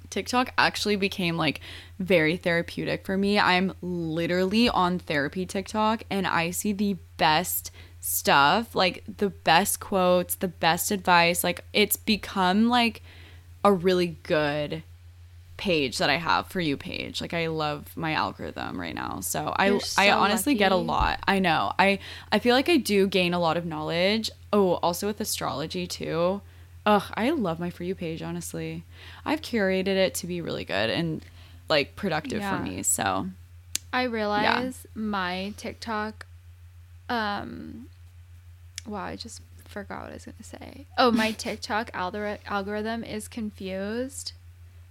[0.09, 1.61] TikTok actually became like
[1.99, 3.39] very therapeutic for me.
[3.39, 10.35] I'm literally on therapy TikTok and I see the best stuff, like the best quotes,
[10.35, 11.43] the best advice.
[11.43, 13.03] Like it's become like
[13.63, 14.83] a really good
[15.57, 17.19] page that I have for you page.
[17.19, 19.19] Like I love my algorithm right now.
[19.19, 21.19] So I You're I so honestly get a lot.
[21.27, 21.73] I know.
[21.77, 21.99] I
[22.31, 24.31] I feel like I do gain a lot of knowledge.
[24.53, 26.41] Oh, also with astrology too.
[26.89, 28.83] Ugh, I love my for you page, honestly.
[29.23, 31.23] I've curated it to be really good and
[31.69, 32.57] like productive Yeah.
[32.57, 32.81] for me.
[32.81, 33.27] So
[33.93, 36.25] I realize my TikTok
[37.07, 37.89] um
[38.87, 40.87] wow, I just forgot what I was going to say.
[40.97, 44.33] Oh, my TikTok algori- algorithm is confused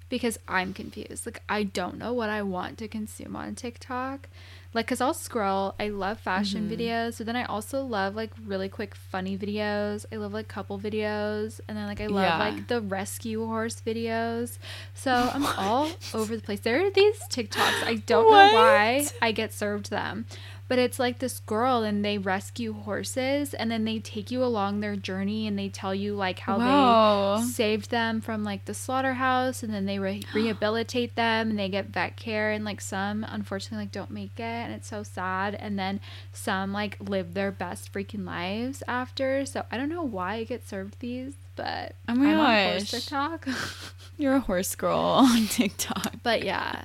[0.09, 1.27] because I'm confused.
[1.27, 4.29] Like I don't know what I want to consume on TikTok.
[4.75, 5.75] Like cuz I'll scroll.
[5.81, 6.81] I love fashion mm-hmm.
[6.81, 10.05] videos, but then I also love like really quick funny videos.
[10.13, 12.39] I love like couple videos and then like I love Yeah.
[12.39, 14.59] like the rescue horse videos.
[14.95, 16.61] So I'm all over the place.
[16.61, 17.83] There are these TikToks.
[17.85, 20.27] I don't know why I get served them.
[20.69, 24.81] But it's like this girl and they rescue horses and then they take you along
[24.81, 27.39] their journey and they tell you like how Wow.
[27.39, 31.71] they saved them from like the slaughterhouse and then they re- rehabilitate them and they
[31.71, 35.55] get vet care and like some unfortunately like don't make it and it's so sad
[35.55, 36.01] and then
[36.35, 39.47] some like live their best freaking lives after.
[39.47, 42.83] So I don't know why I get served these, but Oh my I'm on horse
[42.83, 42.91] gosh.
[42.91, 43.49] TikTok.
[44.19, 46.17] You're a horse girl on TikTok.
[46.23, 46.85] but yeah.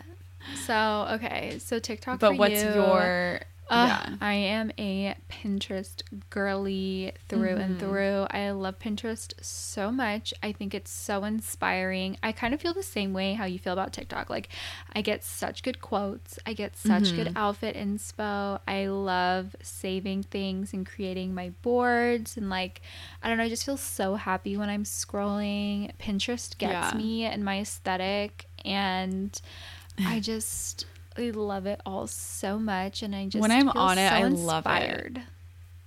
[0.65, 2.19] So okay, so TikTok.
[2.19, 2.73] But what's you.
[2.75, 4.15] your Uh, yeah.
[4.21, 7.79] I am a Pinterest girly through and Mm-hmm.
[7.79, 8.27] through.
[8.29, 10.33] I love Pinterest so much.
[10.43, 12.17] I think it's so inspiring.
[12.21, 14.29] I kind of feel the same way how you feel about TikTok.
[14.29, 14.49] Like,
[14.93, 17.37] I get such good quotes, I get such good Mm-hmm.
[17.37, 18.59] outfit inspo.
[18.67, 22.35] I love saving things and creating my boards.
[22.37, 22.81] And, like,
[23.23, 25.91] I don't know, I just feel so happy when I'm scrolling.
[25.97, 26.97] Pinterest gets Yeah.
[26.97, 28.45] me and my aesthetic.
[28.65, 29.39] And
[30.05, 30.85] I just.
[31.17, 34.65] I love it all so much, and I just When I'm on it, I love
[34.67, 35.17] it.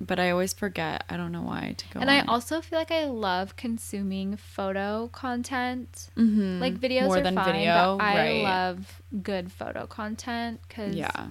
[0.00, 1.04] But I always forget.
[1.08, 2.28] I don't know why to go And I it.
[2.28, 6.10] also feel like I love consuming photo content.
[6.16, 6.60] Mhm.
[6.60, 8.42] Like videos More are than fine, video, but I right.
[8.42, 11.28] love good photo content because Yeah.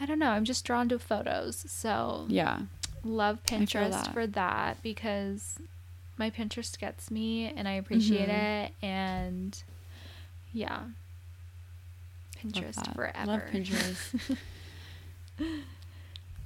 [0.00, 0.30] I don't know.
[0.30, 2.60] I'm just drawn to photos, so Yeah.
[3.02, 4.12] love Pinterest that.
[4.12, 5.58] for that because
[6.18, 8.66] my Pinterest gets me and I appreciate Mhm.
[8.66, 8.72] it.
[8.82, 9.62] And
[10.52, 10.80] yeah,
[12.42, 13.26] Pinterest forever.
[13.26, 14.36] Love Pinterest.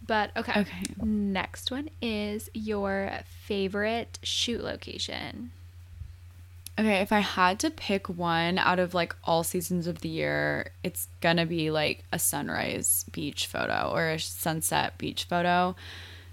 [0.05, 0.61] But okay.
[0.63, 0.83] Okay.
[1.01, 5.53] Next one is your favorite shoot location.
[6.79, 10.73] Okay, if I had to pick one out of like all seasons of the year,
[10.83, 15.77] it's gonna be like a sunrise beach photo or a sunset beach photo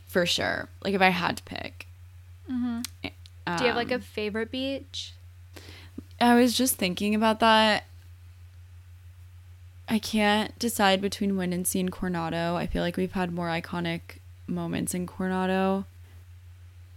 [0.07, 0.67] for sure.
[0.83, 1.85] Like if I had to pick.
[2.49, 2.81] Mm-hmm.
[3.03, 3.09] Do
[3.63, 5.13] you have like a Um, favorite beach?
[6.19, 7.83] I was just thinking about that.
[9.89, 12.55] I can't decide between Windansea and Coronado.
[12.55, 14.01] I feel like we've had more iconic
[14.47, 15.85] moments in Coronado.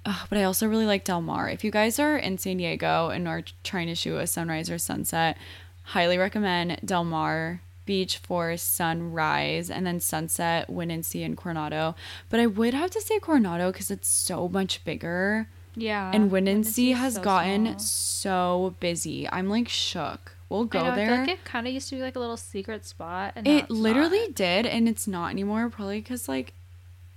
[0.05, 1.49] Ugh, but I also really like Del Mar.
[1.49, 4.79] If you guys are in San Diego and are trying to shoot a sunrise or
[4.79, 5.39] sunset,
[5.85, 11.95] highly recommend Del Mar Beach for sunrise and then sunset Windansea and Coronado.
[12.29, 15.49] But I would have to say Coronado because it's so much bigger.
[15.75, 16.11] Yeah.
[16.13, 17.79] And is has so gotten small.
[17.79, 19.29] so busy.
[19.31, 20.37] I'm like shook.
[20.53, 21.05] We'll go I know, there.
[21.07, 23.33] I feel like it kind of used to be like a little secret spot.
[23.37, 24.35] And It literally not.
[24.35, 25.69] did, and it's not anymore.
[25.71, 26.53] Probably because like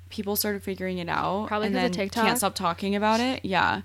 [0.09, 2.25] people started figuring it out, Probably because of TikTok?
[2.25, 3.43] can't stop talking about it.
[3.43, 3.81] Yeah.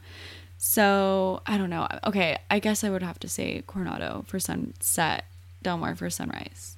[0.59, 1.88] So I don't know.
[2.05, 5.24] Okay, I guess I would have to say Coronado for sunset,
[5.62, 6.76] Del Mar for sunrise.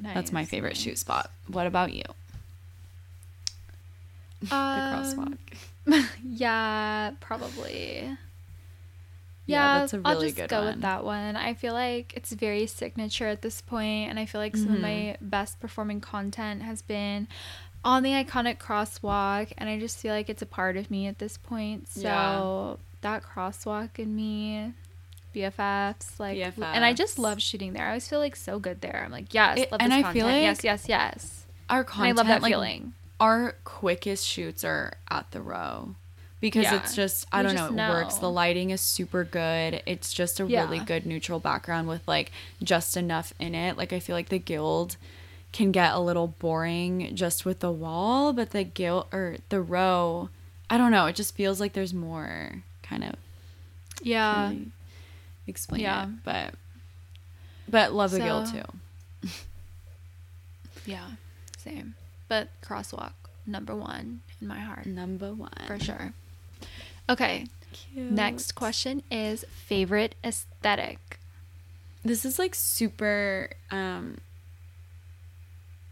[0.00, 0.78] Nice, That's my favorite nice.
[0.82, 1.30] shoot spot.
[1.48, 2.02] What about you?
[4.42, 5.36] the Um,
[5.86, 6.08] crosswalk.
[6.24, 8.16] Yeah, probably.
[9.46, 10.66] Yeah, Yeah, that's a I'll just good go one.
[10.74, 11.36] with that one.
[11.36, 14.80] I feel like it's very signature at this point, and I feel like some of
[14.80, 14.88] my
[15.18, 15.28] Mm-hmm.
[15.28, 17.28] best performing content has been
[17.84, 21.18] on the iconic crosswalk, and I just feel like it's a part of me at
[21.18, 21.88] this point.
[21.88, 22.76] So Yeah.
[23.02, 24.72] that crosswalk in me,
[25.34, 27.84] BFFs, like, and I just love shooting there.
[27.84, 29.02] I always feel like so good there.
[29.04, 31.46] I'm like, yes, It- love and this I feel yes, like yes, yes.
[31.68, 32.92] Our And I love that like, feeling.
[33.20, 35.94] our quickest shoots are at the row
[36.44, 36.74] because Yeah.
[36.76, 38.14] it's just I We don't know, just it works.
[38.18, 39.82] The lighting is super good.
[39.86, 42.32] It's just a really good neutral background with like
[42.62, 43.78] just enough in it.
[43.78, 44.98] Like I feel like the guild
[45.52, 50.28] can get a little boring just with the wall, but the guild or the row,
[50.68, 53.14] I don't know, it just feels like there's more kind of
[54.02, 54.48] Yeah.
[54.50, 54.70] really
[55.46, 56.04] explain Yeah.
[56.04, 56.54] it, but
[57.66, 59.30] but love the guild too.
[60.86, 61.06] Yeah,
[61.56, 61.94] same.
[62.28, 63.12] But crosswalk
[63.46, 65.48] number one in my heart Number one.
[65.66, 66.12] for sure.
[67.08, 67.46] Okay,
[67.94, 71.18] next question is favorite aesthetic.
[72.04, 74.18] this is like super um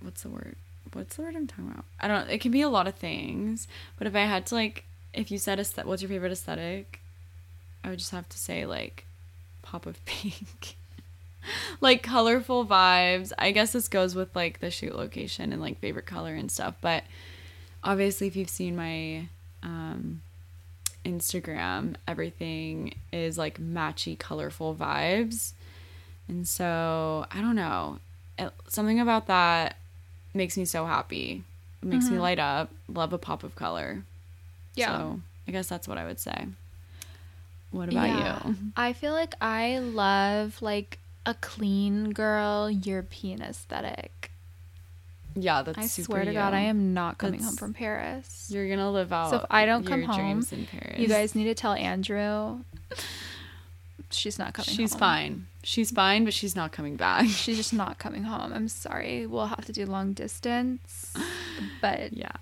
[0.01, 0.57] what's the word
[0.93, 1.85] what's the word i'm talking about?
[2.01, 3.67] I don't it can be a lot of things
[3.99, 4.85] but if i had to like
[5.15, 7.01] if you said aesthet- what's your favorite aesthetic?
[7.85, 9.05] I would just have to say like
[9.63, 10.77] pop of pink.
[11.81, 13.33] Like colorful vibes.
[13.37, 16.77] I guess this goes with like the shoot location and like favorite color and stuff
[16.81, 17.03] but
[17.85, 19.29] obviously if you've seen my
[19.63, 20.23] um
[21.05, 25.53] instagram everything is like matchy colorful vibes
[26.29, 27.99] and so I don't know.
[28.39, 29.77] It, something about that
[30.35, 31.45] makes me so happy.
[31.83, 32.71] It makes me light up.
[32.89, 33.97] Love a pop of color.
[33.97, 34.01] Mm-hmm.
[34.77, 34.99] Yeah.
[34.99, 36.47] So I guess that's what I would say.
[37.71, 38.57] What about you?
[38.77, 44.31] I feel like I love like a clean girl European aesthetic.
[45.35, 46.33] Yeah, that's I super swear to.
[46.33, 48.49] God, I am not coming home from Paris.
[48.51, 49.31] You're gonna live out.
[49.31, 50.99] So if I don't come your home, dreams in Paris.
[50.99, 52.61] You guys need to tell Andrew.
[54.11, 54.69] She's not coming.
[54.77, 55.01] she's home.
[55.01, 55.47] fine.
[55.65, 57.27] She's fine, but she's not coming back.
[57.29, 58.53] She's just not coming home.
[58.53, 59.27] I'm sorry.
[59.27, 61.15] We'll have to do long distance.
[61.81, 62.33] But yeah,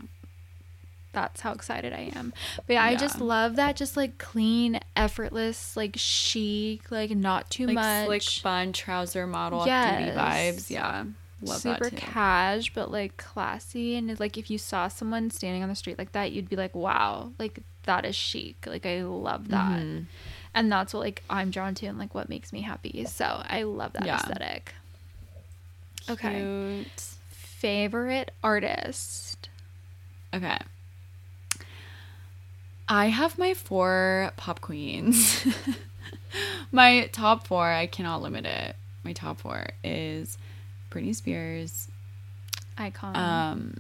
[1.13, 2.33] that's how excited I am.
[2.67, 7.67] But yeah, I just love that just like clean, effortless, like chic, like not too
[7.67, 8.07] like much.
[8.07, 10.17] slick bun trouser model Yes.
[10.17, 10.71] vibes.
[10.71, 11.05] Yeah,
[11.43, 15.75] love super cash but like classy and like if you saw someone standing on the
[15.75, 19.79] street like that you'd be like wow like that is chic like i love that
[19.81, 20.07] Mhm.
[20.55, 23.63] and that's what like i'm drawn to and like what makes me happy so i
[23.63, 24.17] love that Yeah.
[24.17, 24.75] aesthetic
[26.09, 26.47] okay
[27.31, 29.49] favorite artist
[30.33, 30.59] Okay.
[32.89, 35.45] I have my four pop queens.
[36.73, 38.77] my top four, I cannot limit it.
[39.05, 40.37] My top four is
[40.91, 41.89] Britney Spears,
[42.79, 43.77] icon um,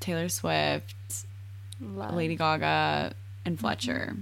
[0.00, 0.94] Taylor Swift,
[1.80, 2.14] love.
[2.14, 3.12] Lady Gaga,
[3.44, 4.16] and Fletcher.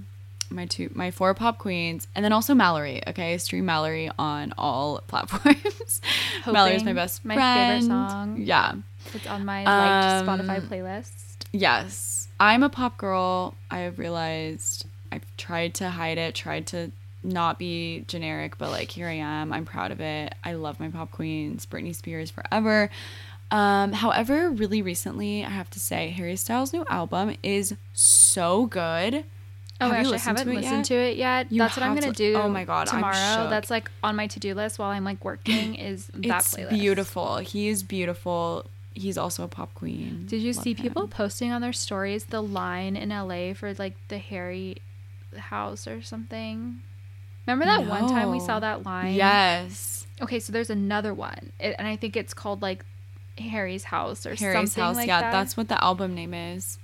[0.49, 3.01] My two, my four pop queens, and then also Mallory.
[3.07, 6.01] Okay, stream Mallory on all platforms.
[6.45, 7.81] Mallory's my best my friend.
[7.83, 8.37] favorite song.
[8.39, 8.73] Yeah,
[9.13, 11.11] it's on my liked Um, spotify playlist
[11.51, 12.27] Yes.
[12.39, 13.53] I'm a pop girl.
[13.71, 16.91] I have realized I've tried to hide it, tried to
[17.23, 19.51] not be generic, but like here I am.
[19.53, 20.33] I'm proud of it.
[20.43, 22.89] I love my pop queens, Britney Spears forever.
[23.51, 29.25] Um, however, really recently, I have to say, Harry Styles' new album is so good.
[29.81, 30.85] Oh Have gosh, I haven't to listened yet?
[30.85, 31.51] to it yet.
[31.51, 32.35] You That's what I'm gonna to- do.
[32.35, 33.49] oh my God, tomorrow.
[33.49, 35.75] That's like on my to do list while I'm like working.
[35.75, 37.37] Is that it's playlist beautiful.
[37.37, 38.65] He is beautiful.
[38.95, 40.25] He's also a pop queen.
[40.27, 43.95] Did you Love see people posting on their stories the line in LA for like
[44.07, 44.77] the Harry
[45.35, 46.81] house or something?
[47.45, 49.15] Remember that one time we saw that line?
[49.15, 50.05] Yes.
[50.21, 52.85] Okay, so there's another one, it, and I think it's called like
[53.37, 54.95] Harry's house or Harry's something house.
[54.95, 55.31] like yeah, that.
[55.31, 56.77] that's what the album name is.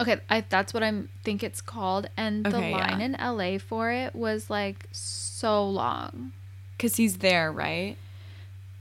[0.00, 0.18] okay.
[0.30, 2.76] I that's what I'm think it's called, and the Okay, yeah.
[2.76, 6.32] line in LA for it was like so long.
[6.78, 7.96] Cause he's there, right?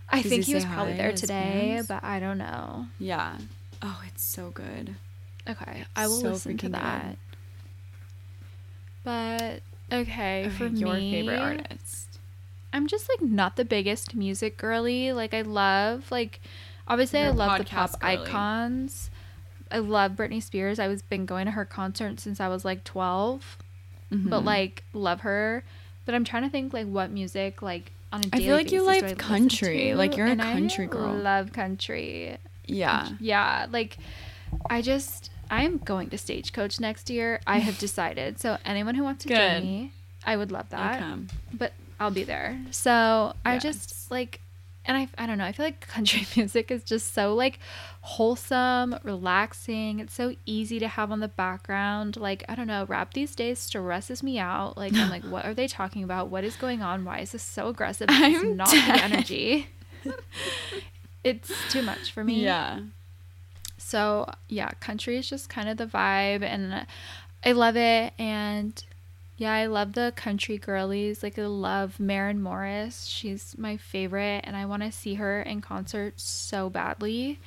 [0.09, 1.88] I think he he was probably there today, fans?
[1.88, 2.86] but I don't know.
[2.99, 3.38] Yeah.
[3.82, 4.95] Oh, it's so good.
[5.49, 6.82] Okay, I will So listen to freaking good.
[6.82, 7.18] that.
[9.03, 9.62] But
[9.92, 12.20] okay, for your me, favorite artist.
[12.74, 15.12] I'm just like not the biggest music girly.
[15.12, 16.39] Like I love like
[16.88, 18.18] obviously I You're a love the pop girly.
[18.18, 19.10] icons.
[19.70, 20.80] I love Britney Spears.
[20.80, 23.58] I was been going to her concert since I was like 12.
[24.12, 24.30] Mm-hmm.
[24.30, 25.64] But like love her.
[26.06, 28.44] But I'm trying to think like what music like on a daily basis.
[28.44, 29.94] I feel like you like I country.
[29.94, 31.14] Like, you're a and I country girl.
[31.14, 32.38] Love country.
[32.66, 33.10] Yeah.
[33.20, 33.98] Yeah, like
[34.70, 37.41] I just I am going to Stagecoach next year.
[37.45, 38.39] I have decided.
[38.39, 39.38] So anyone who wants to Good.
[39.38, 39.91] join me,
[40.26, 40.99] I would love that.
[40.99, 41.28] come.
[41.54, 42.60] But I'll be there.
[42.72, 44.41] So I just like
[44.86, 45.45] and I I don't know.
[45.45, 47.60] I feel like country music is just so like
[48.02, 49.99] wholesome, relaxing.
[49.99, 52.18] It's so easy to have on the background.
[52.18, 54.78] Like I don't know, rap these days stresses me out.
[54.78, 56.30] Like I'm like what are they talking about?
[56.30, 57.06] What is going on?
[57.06, 58.08] Why is this so aggressive?
[58.10, 58.97] It's I'm not dead.
[58.97, 59.68] the energy.
[61.24, 62.41] it's too much for me.
[62.43, 62.80] Yeah.
[63.92, 66.88] So yeah, country is just kind of the vibe, and
[67.44, 68.14] I love it.
[68.18, 68.82] And
[69.36, 71.22] yeah, I love the country girlies.
[71.22, 73.04] Like I love Maren Morris.
[73.04, 77.39] She's my favorite, and I want to see her in concert so badly.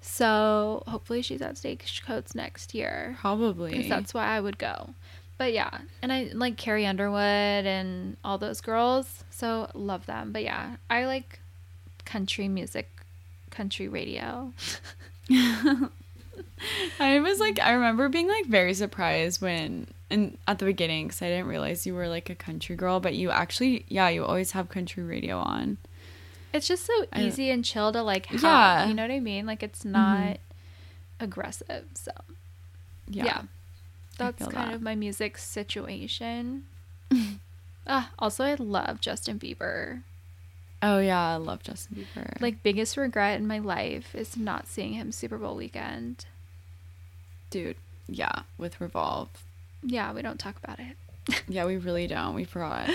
[0.00, 3.16] So hopefully she's at Stagecoach next year.
[3.20, 3.70] Probably.
[3.70, 4.90] Because that's why I would go.
[5.38, 9.22] But yeah, and I like Carrie Underwood and all those girls.
[9.30, 10.32] So love them.
[10.32, 11.38] But yeah, I like
[12.04, 12.90] country music,
[13.50, 14.52] country radio.
[17.00, 21.22] I was like, I remember being like very surprised when, and at the beginning, because
[21.22, 24.52] I didn't realize you were like a country girl, but you actually, yeah, you always
[24.52, 25.78] have country radio on.
[26.52, 28.42] It's just so easy and chill to like have.
[28.42, 28.80] Yeah.
[28.80, 28.88] Mm-hmm.
[28.90, 29.46] You know what I mean?
[29.46, 30.36] Like it's not
[31.18, 31.84] aggressive.
[31.94, 32.12] So
[33.08, 33.24] Yeah.
[33.24, 33.42] yeah,
[34.18, 34.74] that's kind that.
[34.74, 36.64] of my music situation.
[37.84, 40.02] Ah, also, I love Justin Bieber.
[40.82, 42.40] Oh yeah, I love Justin Bieber.
[42.40, 46.24] Like biggest regret in my life is not seeing him Super Bowl weekend.
[47.50, 47.76] dude,
[48.08, 49.28] yeah, with Revolve.
[49.82, 50.96] Yeah, we don't talk about it.
[51.48, 52.34] Yeah, we really don't.
[52.34, 52.90] We forgot.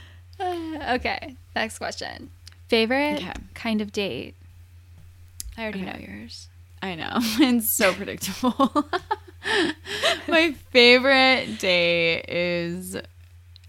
[0.40, 2.30] okay, next question.
[2.68, 3.32] Favorite Okay.
[3.54, 4.34] kind of date?
[5.56, 6.48] I already know yours.
[6.82, 7.12] I know.
[7.20, 8.84] It's so predictable.
[10.28, 12.96] My favorite day is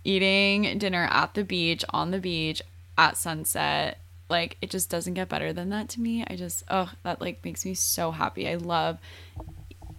[0.04, 2.62] eating dinner at the beach, on the beach,
[3.00, 3.98] at sunset.
[4.30, 6.24] Like, it just doesn't get better than that to me.
[6.28, 8.48] I just, oh, that like makes me so happy.
[8.48, 9.00] I love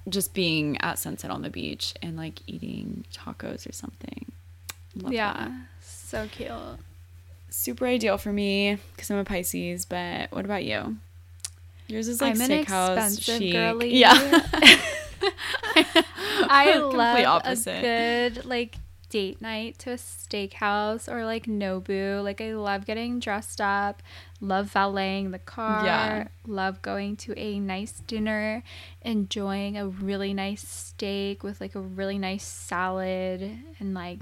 [0.08, 4.30] just being at sunset on the beach and like eating tacos or something.
[4.94, 5.52] Love yeah, that.
[5.80, 6.52] so cute.
[7.48, 10.96] Super ideal for me because I'm a Pisces, but what about you?
[11.88, 13.52] Yours is like I'm steakhouse expensive chic.
[13.52, 13.96] girly.
[13.96, 14.12] Yeah.
[16.52, 17.78] I love opposite.
[17.78, 18.76] a good like
[19.10, 22.22] date night to a steakhouse or like Nobu.
[22.24, 24.02] Like I love getting dressed up,
[24.40, 26.28] love valeting the car, Yeah.
[26.46, 28.62] love going to a nice dinner,
[29.02, 34.18] enjoying a really nice steak with like a really nice salad and like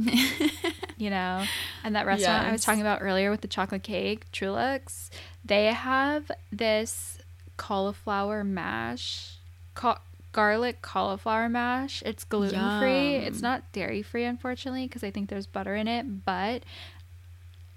[0.98, 1.44] you know.
[1.84, 5.10] And that restaurant I was talking about earlier with the chocolate cake, Truluck's,
[5.44, 7.18] they have this
[7.56, 9.34] cauliflower mash,
[9.74, 10.00] ca-
[10.38, 12.00] garlic cauliflower mash.
[12.06, 13.16] It's gluten free.
[13.16, 16.62] It's not dairy free, unfortunately, because I think there's butter in it, but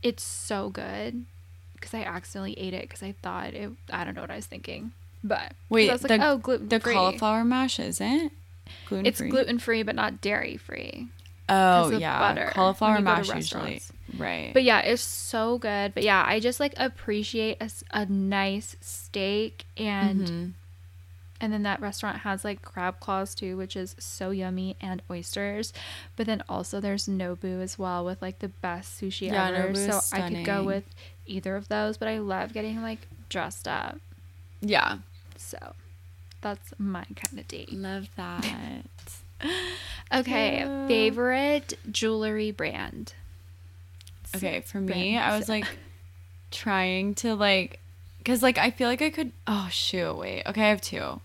[0.03, 1.25] it's so good.
[1.73, 3.71] Because I accidentally ate it because I thought it.
[3.91, 4.91] I don't know what I was thinking,
[5.23, 8.31] But Wait, I was like, the- oh, gluten The cauliflower mash isn't
[8.85, 11.07] gluten It's gluten free, but not dairy free.
[11.49, 13.81] Oh yeah, butter cauliflower you go to mash usually.
[14.15, 14.51] Right.
[14.53, 15.95] But yeah, it's so good.
[15.95, 20.51] But yeah, I just like appreciate a, a nice steak and Mhm.
[21.41, 25.73] And then that restaurant has like crab claws too, which is so yummy and oysters.
[26.15, 29.73] But then also there's Nobu as well with like the best sushi Yeah, ever.
[29.73, 30.83] Nobu is so I could go with
[31.25, 33.97] either of those, but I love getting like dressed up.
[34.61, 34.99] yeah,
[35.35, 35.73] So
[36.41, 37.73] that's my kind of date.
[37.73, 38.85] love that.
[40.13, 43.13] Okay, favorite jewelry brand.
[44.35, 45.65] okay, for me, I was like
[46.51, 47.79] trying to like,
[48.25, 49.31] cause like I feel like I could.
[49.47, 50.43] Oh shoot, wait.
[50.45, 51.21] Okay, I have two.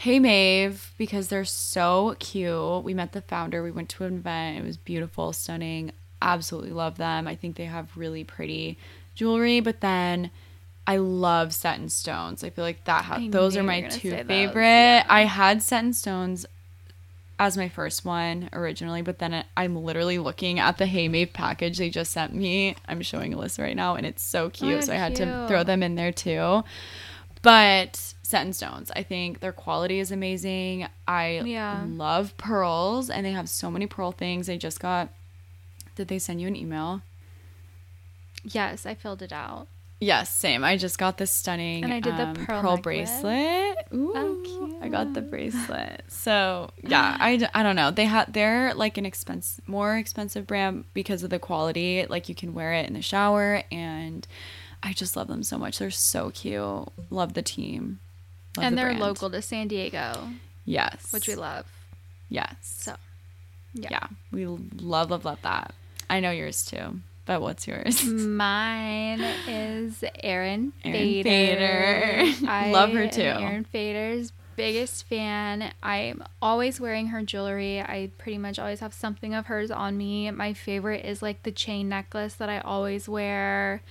[0.00, 2.84] Hey Maeve, because they're so cute.
[2.84, 3.64] We met the founder.
[3.64, 4.58] We went to an event.
[4.58, 5.90] It was beautiful, stunning.
[6.22, 7.26] Absolutely love them.
[7.26, 8.78] I think they have really pretty
[9.16, 9.58] jewelry.
[9.58, 10.30] But then
[10.86, 12.44] I love set in stones.
[12.44, 14.62] I feel like that ha- those are my two favorite.
[14.62, 15.06] yeah.
[15.08, 16.46] I had set in stones
[17.40, 21.76] as my first one originally, but then I'm literally looking at the Hey Maeve package
[21.78, 22.76] they just sent me.
[22.86, 24.78] I'm showing Allysa right now, and it's so cute.
[24.78, 26.62] Oh, so I had to throw them in there too.
[27.42, 30.86] But Set in Stones, I think their quality is amazing.
[31.06, 31.86] I Yeah.
[31.88, 34.50] love pearls, and they have so many pearl things.
[34.50, 35.08] I just got.
[35.94, 37.00] Did they send you an email?
[38.44, 39.66] Yes, I filled it out.
[39.98, 40.62] Yes, same.
[40.62, 42.82] I just got this stunning And I did the um, pearl necklace.
[42.82, 43.78] bracelet.
[43.94, 46.02] Ooh, Oh, I got the bracelet.
[46.08, 47.90] So yeah, I, I don't know.
[47.90, 52.04] They had they're like an expense more expensive brand because of the quality.
[52.06, 54.26] Like you can wear it in the shower, and
[54.82, 55.78] I just love them so much.
[55.78, 56.88] They're so cute.
[57.08, 58.00] Love the team.
[58.58, 59.00] Love and the they're brand.
[59.00, 60.28] local to San Diego,
[60.64, 61.64] Yes, which we love.
[62.28, 62.54] Yes.
[62.60, 62.94] So,
[63.74, 63.88] yeah.
[63.90, 65.74] yeah, we love love love that.
[66.10, 67.00] I know yours too.
[67.26, 68.04] But what's yours?
[68.04, 71.28] Mine is Erin Fader.
[71.28, 72.46] Fader.
[72.50, 73.20] I Love her too.
[73.22, 75.72] Erin Fader's biggest fan.
[75.82, 77.80] I'm always wearing her jewelry.
[77.80, 80.30] I pretty much always have something of hers on me.
[80.30, 83.82] My favorite is like the chain necklace that I always wear.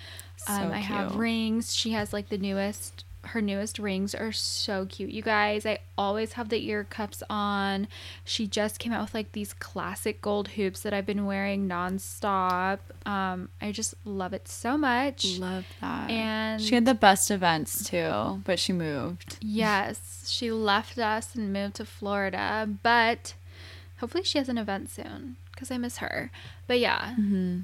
[0.48, 1.76] Um, So I have rings.
[1.76, 3.06] She has like the newest.
[3.28, 5.66] Her newest rings are so cute, you guys.
[5.66, 7.88] I always have the ear cups on.
[8.24, 12.80] She just came out with like these classic gold hoops that I've been wearing nonstop.
[13.06, 15.38] Um, I just love it so much.
[15.40, 16.10] Love that.
[16.10, 19.38] And- she had the best events too, but she moved.
[19.42, 23.34] Yes, she left us and moved to Florida, but
[23.98, 26.32] hopefully she has an event soon because I miss her.
[26.68, 27.16] But yeah.
[27.20, 27.60] Mm-hmm.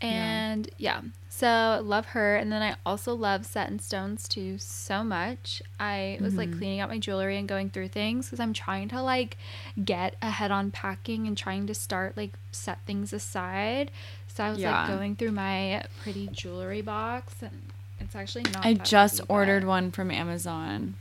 [0.00, 1.02] And yeah.
[1.28, 2.36] so love her.
[2.36, 5.62] And then I also love Set in Stones too so much.
[5.78, 6.58] I was like mm-hmm.
[6.58, 9.36] cleaning out my jewelry and going through things because I'm trying to like
[9.84, 13.90] get ahead on packing and trying to start like set things aside.
[14.28, 14.80] So I was Yeah.
[14.80, 17.70] like going through my pretty jewelry box and
[18.00, 18.64] it's actually not.
[18.64, 20.94] I just pretty, ordered one from Amazon.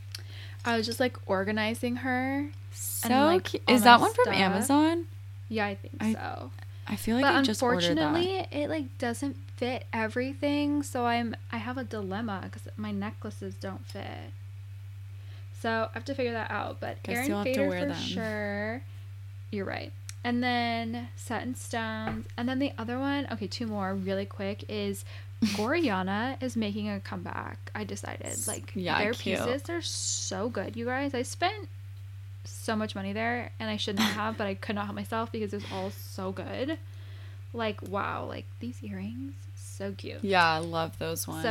[0.65, 2.49] I was just like organizing her.
[2.73, 3.63] So like, cute.
[3.67, 4.33] Is that one from.
[4.33, 5.05] Amazon?
[5.47, 6.51] Yeah, I think I- so.
[6.89, 10.81] I feel like but I just unfortunately, it like doesn't fit everything.
[10.83, 14.31] So I'm I have a dilemma because my necklaces don't fit.
[15.61, 16.79] So I have to figure that out.
[16.79, 17.95] But Guess Erin you'll have to Fader for them.
[18.01, 18.81] sure.
[19.51, 19.91] You're right.
[20.23, 22.25] And then Set in Stones.
[22.37, 25.05] And then the other one, okay, two more really quick is
[25.55, 27.71] Gorjana is making a comeback.
[27.75, 29.37] I decided like Yeah, their cute.
[29.39, 31.13] pieces are so good, you guys.
[31.13, 31.69] I spent
[32.49, 35.53] so much money there and I shouldn't have, but I could not help myself because
[35.53, 36.77] it was all so good.
[37.53, 40.23] Like wow, like these earrings, so cute.
[40.23, 41.41] Yeah, I love those ones.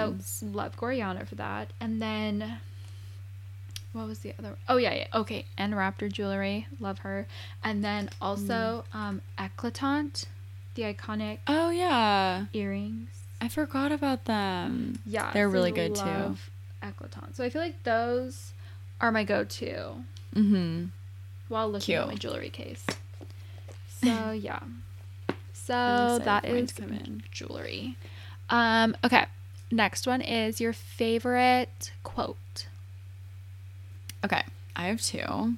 [0.41, 1.71] So love Gorjana for that.
[1.81, 2.61] And then
[3.93, 4.57] what was the other?
[4.69, 5.07] Oh yeah, yeah.
[5.15, 7.27] Okay, and Raptor jewelry, love her.
[7.65, 8.99] And then also Mm.
[8.99, 10.27] um Eclatant,
[10.75, 13.09] the iconic oh yeah, earrings.
[13.41, 14.99] I forgot about them.
[15.07, 16.37] Yeah, They're so really good, too.
[16.83, 17.37] Eclatant.
[17.37, 18.53] So I feel like those
[19.01, 20.05] are my go-to
[20.39, 20.85] Mm-hmm.
[21.49, 22.85] while looking at my jewelry case.
[24.01, 24.61] So yeah.
[25.53, 27.23] So that is to come in.
[27.33, 27.97] jewelry.
[28.49, 29.27] Um, okay.
[29.73, 32.69] Next one is your favorite quote.
[34.25, 34.43] Okay,
[34.77, 35.55] I have two.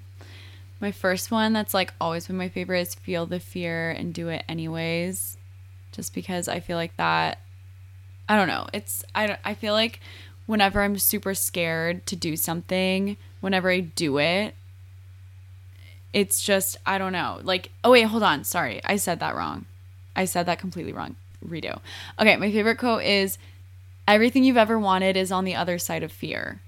[0.80, 4.28] My first one that's like always been my favorite is feel the fear and do
[4.28, 5.36] it anyways.
[5.92, 7.40] Just because I feel like that
[8.26, 8.68] I don't know.
[8.72, 10.00] It's I don't I feel like
[10.46, 14.54] whenever I'm super scared to do something, whenever I do it,
[16.12, 17.40] it's just I don't know.
[17.42, 18.44] Like oh wait, hold on.
[18.44, 18.80] Sorry.
[18.84, 19.66] I said that wrong.
[20.16, 21.16] I said that completely wrong.
[21.46, 21.80] Redo.
[22.18, 23.38] Okay, my favorite quote is
[24.06, 26.60] everything you've ever wanted is on the other side of fear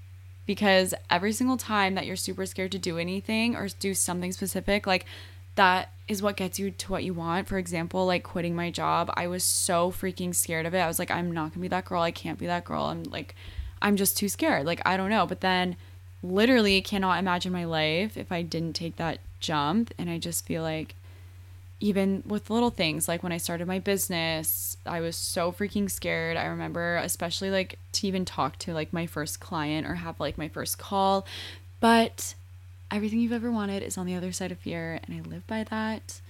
[0.45, 4.85] because every single time that you're super scared to do anything or do something specific
[4.87, 5.05] like
[5.55, 9.11] that is what gets you to what you want for example like quitting my job
[9.15, 11.85] i was so freaking scared of it i was like i'm not gonna be that
[11.85, 13.35] girl i can't be that girl i'm like
[13.81, 15.75] i'm just too scared like i don't know but then
[16.23, 20.63] literally cannot imagine my life if i didn't take that jump and i just feel
[20.63, 20.95] like
[21.83, 26.37] even with little things like when I started my business, I was so freaking scared.
[26.37, 30.37] I remember especially like to even talk to like my first client or have like
[30.37, 31.25] my first call.
[31.81, 32.35] But
[32.89, 35.65] everything you've ever wanted is on the other side of fear and I live by
[35.65, 36.21] that.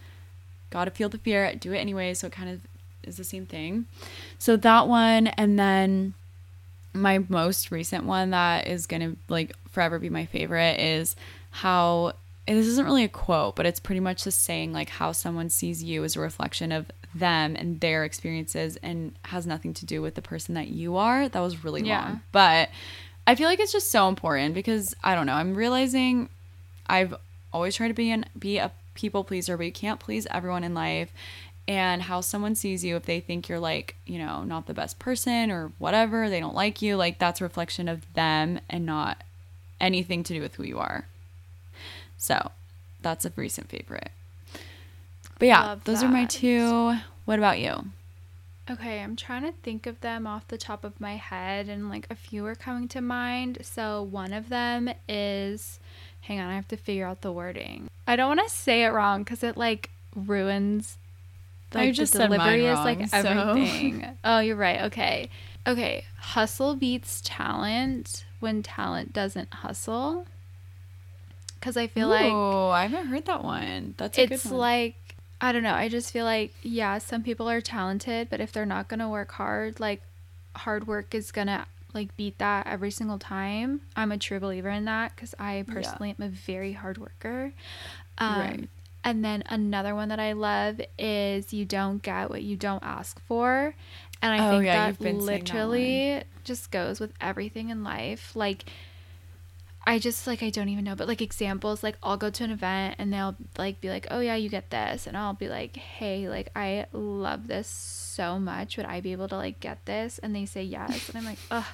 [0.72, 2.62] Got to feel the fear, do it anyway, so it kind of
[3.04, 3.86] is the same thing.
[4.40, 6.16] So that one and then
[6.94, 11.16] my most recent one that is going to like forever be my favorite is
[11.52, 12.14] how
[12.48, 15.82] this isn't really a quote, but it's pretty much just saying like how someone sees
[15.84, 16.86] you is a reflection of
[17.16, 21.30] them and their experiences and has nothing to do with the person that you are.
[21.30, 22.02] That was really Yeah.
[22.02, 22.22] long.
[22.32, 22.70] But
[23.26, 26.30] I feel like it's just so important because I don't know, I'm realizing
[26.88, 27.16] I've
[27.54, 30.74] always tried to be an be a people pleaser, but you can't please everyone in
[30.74, 31.12] life.
[31.68, 35.00] And how someone sees you if they think you're like, you know, not the best
[35.00, 39.24] person or whatever, they don't like you, like that's a reflection of them and not
[39.80, 41.08] anything to do with who you are.
[42.18, 42.52] So
[43.02, 44.12] that's a recent favorite.
[45.40, 46.96] But yeah, Love those are my two.
[47.26, 47.86] What about you?
[48.70, 52.08] Okay, I'm trying to think of them off the top of my head, and like
[52.10, 53.58] a few are coming to mind.
[53.62, 55.80] So one of them is,
[56.22, 57.90] hang on, I have to figure out the wording.
[58.08, 60.98] I don't want to say it wrong because it like ruins.
[61.76, 64.06] I Like, just the delivery is wrong, like so- everything.
[64.24, 64.82] oh, you're right.
[64.84, 65.30] Okay,
[65.68, 70.26] okay, hustle beats talent when talent doesn't hustle.
[71.62, 73.96] Cuz I feel like Oh, I haven't heard that one.
[73.98, 74.60] That's a it's good one.
[74.60, 74.96] like
[75.40, 75.74] I don't know.
[75.74, 79.32] I just feel like yeah, some people are talented, but if they're not gonna work
[79.34, 80.02] hard, like
[80.56, 83.82] hard work is gonna like beat that every single time.
[83.96, 87.54] I'm a true believer in that because I personally am a very hard worker.
[88.18, 88.70] Um, Right.
[89.04, 93.20] And then another one that I love is you don't get what you don't ask
[93.26, 93.76] for,
[94.22, 98.34] and I Oh, think yeah, that saying that literally just goes with everything in life.
[98.36, 98.66] Like
[99.86, 102.52] I just like I don't even know, but like examples, like I'll go to an
[102.52, 105.76] event and they'll like be like, "Oh yeah, you get this," and I'll be like,
[105.76, 108.78] "Hey, like I love this so much.
[108.78, 111.40] Would I be able to like get this?" And they say yes, and I'm like,
[111.52, 111.66] "Ugh,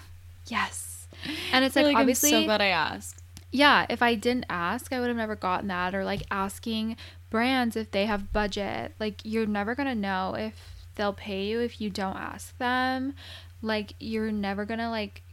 [0.48, 1.08] yes."
[1.54, 3.22] And it's I like, obviously, I'm so glad I asked.
[3.52, 3.86] Yeah.
[3.89, 5.95] If I didn't ask, I would have never gotten that.
[5.95, 6.97] Or like asking
[7.30, 8.93] brands if they have budget.
[9.00, 10.56] Like you're never gonna know if
[10.95, 13.14] they'll pay you if you don't ask them.
[13.62, 15.24] Like you're never gonna like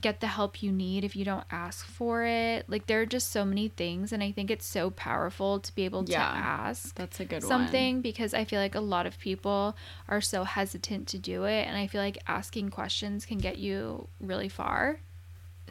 [0.00, 2.64] get the help you need if you don't ask for it.
[2.68, 5.84] Like there are just so many things and I think it's so powerful to be
[5.84, 6.18] able Yeah.
[6.18, 7.48] to ask That's a good one.
[7.48, 9.76] something because I feel like a lot of people
[10.08, 14.08] are so hesitant to do it and I feel like asking questions can get you
[14.20, 14.98] really far.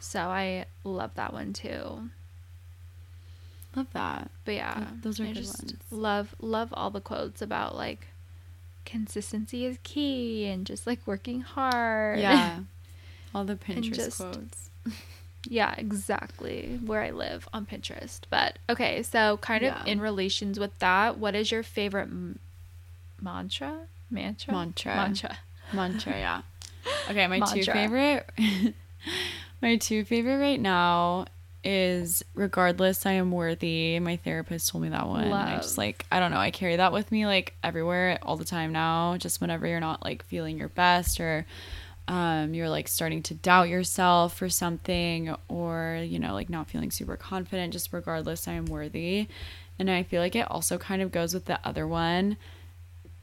[0.04, 2.10] So I love that one too.
[3.74, 4.30] Love that.
[4.44, 5.74] But yeah, those are I good just ones.
[5.90, 8.06] love love all the quotes about like
[8.84, 12.18] consistency is key and just like working hard.
[12.20, 12.60] Yeah.
[13.34, 14.70] All the Pinterest just- quotes.
[15.46, 16.80] Yeah, exactly.
[16.86, 18.20] Where I live on Pinterest.
[18.30, 19.84] But okay, so kind of Yeah.
[19.92, 22.38] in relations with that, what is your favorite m-
[23.20, 23.80] mantra?
[24.10, 24.54] Mantra?
[24.54, 24.94] Mantra.
[24.96, 25.38] Mantra.
[25.74, 26.42] Mantra, yeah.
[27.10, 28.26] Okay, my two favorite
[29.62, 31.26] my two favorite right now
[31.62, 33.98] is regardless I am worthy.
[33.98, 35.24] My therapist told me that one.
[35.24, 38.36] and I just like I don't know, I carry that with me like everywhere all
[38.36, 39.16] the time now.
[39.16, 41.46] Just whenever you're not like feeling your best or
[42.06, 46.90] um, you're like starting to doubt yourself for something or you know like not feeling
[46.90, 49.26] super confident just regardless i am worthy
[49.78, 52.36] and i feel like it also kind of goes with the other one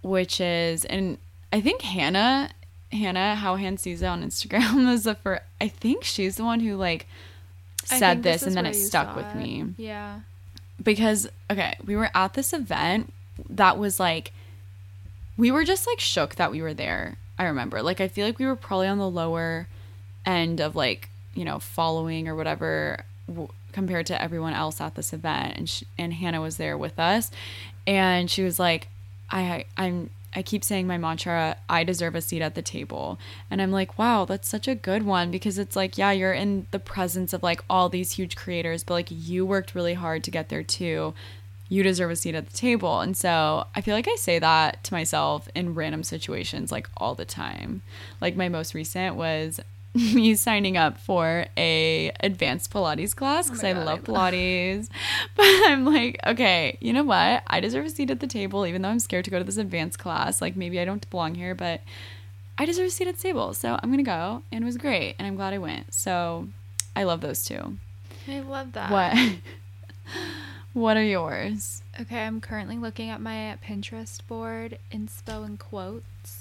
[0.01, 1.19] which is and
[1.53, 2.49] i think hannah
[2.91, 6.59] hannah how han sees it on instagram is the first i think she's the one
[6.59, 7.07] who like
[7.85, 9.35] said think this and then it stuck with it.
[9.35, 10.19] me Yeah.
[10.81, 13.11] because okay, we were at this event
[13.49, 14.31] that was like
[15.37, 17.17] we were just like shook that we were there.
[17.39, 17.81] I remember.
[17.81, 19.67] Like I feel like we were probably on the lower
[20.25, 25.11] end of like, you know, following or whatever w- compared to everyone else at this
[25.13, 27.31] event and she, and Hannah was there with us
[27.87, 28.87] and she was like
[29.31, 33.19] I I'm I keep saying my mantra, I deserve a seat at the table.
[33.49, 36.67] And I'm like, wow, that's such a good one because it's like, yeah, you're in
[36.71, 40.31] the presence of like all these huge creators, but like you worked really hard to
[40.31, 41.13] get there too.
[41.67, 43.01] You deserve a seat at the table.
[43.01, 47.15] And so I feel like I say that to myself in random situations like all
[47.15, 47.81] the time.
[48.21, 49.59] Like my most recent was
[50.13, 54.87] me signing up for a advanced Pilates class oh because I love I love- Pilates.
[55.35, 57.43] But I'm like, okay, you know what?
[57.47, 59.57] I deserve a seat at the table, even though I'm scared to go to this
[59.57, 60.41] advanced class.
[60.41, 61.81] Like maybe I don't belong here, but
[62.57, 63.53] I deserve a seat at the table.
[63.53, 64.43] So I'm gonna go.
[64.51, 65.15] And it was great.
[65.19, 65.93] And I'm glad I went.
[65.93, 66.47] So
[66.95, 67.77] I love those two.
[68.27, 68.91] I love that.
[68.91, 69.35] What
[70.73, 71.83] what are yours?
[71.99, 76.40] Okay, I'm currently looking at my Pinterest board, inspo and quotes.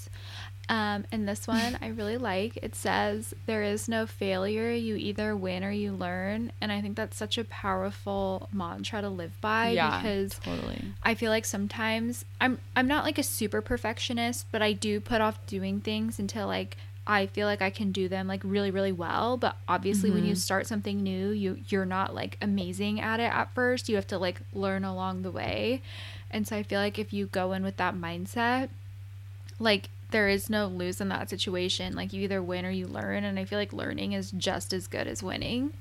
[0.70, 2.56] Um, and this one I really like.
[2.62, 4.70] It says, There is no failure.
[4.70, 6.52] You either win or you learn.
[6.60, 10.80] And I think that's such a powerful mantra to live by because totally.
[11.02, 15.20] I feel like sometimes I'm I'm not like a super perfectionist, but I do put
[15.20, 18.92] off doing things until like I feel like I can do them like really really
[18.92, 23.32] well, but obviously when you start something new, you you're not like amazing at it
[23.32, 23.88] at first.
[23.88, 25.82] You have to like learn along the way.
[26.30, 28.68] And so I feel like if you go in with that mindset,
[29.58, 31.94] like there is no lose in that situation.
[31.94, 34.86] Like you either win or you learn, and I feel like learning is just as
[34.86, 35.72] good as winning.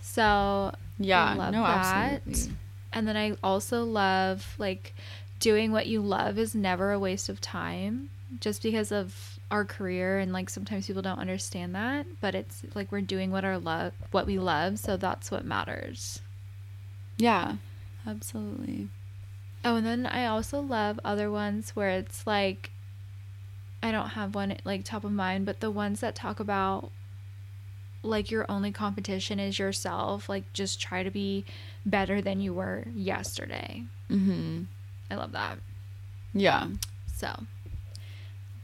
[0.00, 2.22] So Yeah, I love no, that.
[2.26, 2.56] absolutely.
[2.92, 4.94] And then I also love like
[5.38, 8.10] doing what you love is never a waste of time
[8.40, 12.92] just because of our career and like sometimes people don't understand that, but it's like
[12.92, 16.20] we're doing what our love what we love, so that's what matters.
[17.16, 17.56] Yeah.
[18.06, 18.88] Absolutely.
[19.64, 22.69] Oh, and then I also love other ones where it's like
[23.82, 26.90] I don't have one like top of mind, but the ones that talk about
[28.02, 31.44] like your only competition is yourself, like just try to be
[31.84, 33.84] better than you were yesterday.
[34.10, 34.62] Mm-hmm.
[35.10, 35.58] I love that.
[36.32, 36.68] Yeah.
[37.14, 37.44] So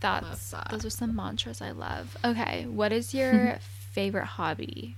[0.01, 0.69] that's that.
[0.71, 2.17] those are some mantras I love.
[2.25, 3.59] Okay, what is your
[3.91, 4.97] favorite hobby?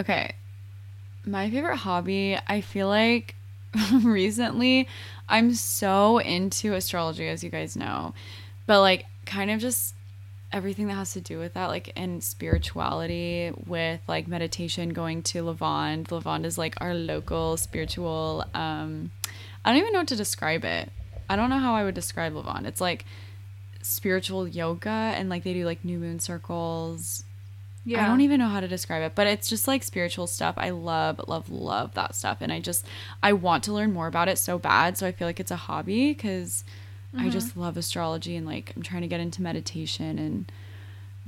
[0.00, 0.34] Okay.
[1.26, 3.34] My favorite hobby, I feel like
[4.02, 4.88] recently
[5.28, 8.12] I'm so into astrology as you guys know.
[8.66, 9.94] But like kind of just
[10.52, 15.42] everything that has to do with that, like in spirituality, with like meditation, going to
[15.42, 16.06] Lavande.
[16.06, 18.44] Lavande is like our local spiritual.
[18.54, 19.10] Um,
[19.64, 20.90] I don't even know what to describe it.
[21.28, 22.66] I don't know how I would describe Lavande.
[22.66, 23.04] It's like
[23.82, 27.24] spiritual yoga, and like they do like new moon circles.
[27.86, 28.02] Yeah.
[28.02, 30.54] I don't even know how to describe it, but it's just like spiritual stuff.
[30.56, 32.38] I love, love, love that stuff.
[32.40, 32.86] And I just,
[33.22, 34.96] I want to learn more about it so bad.
[34.96, 36.64] So I feel like it's a hobby because
[37.18, 40.50] I just love astrology and like I'm trying to get into meditation and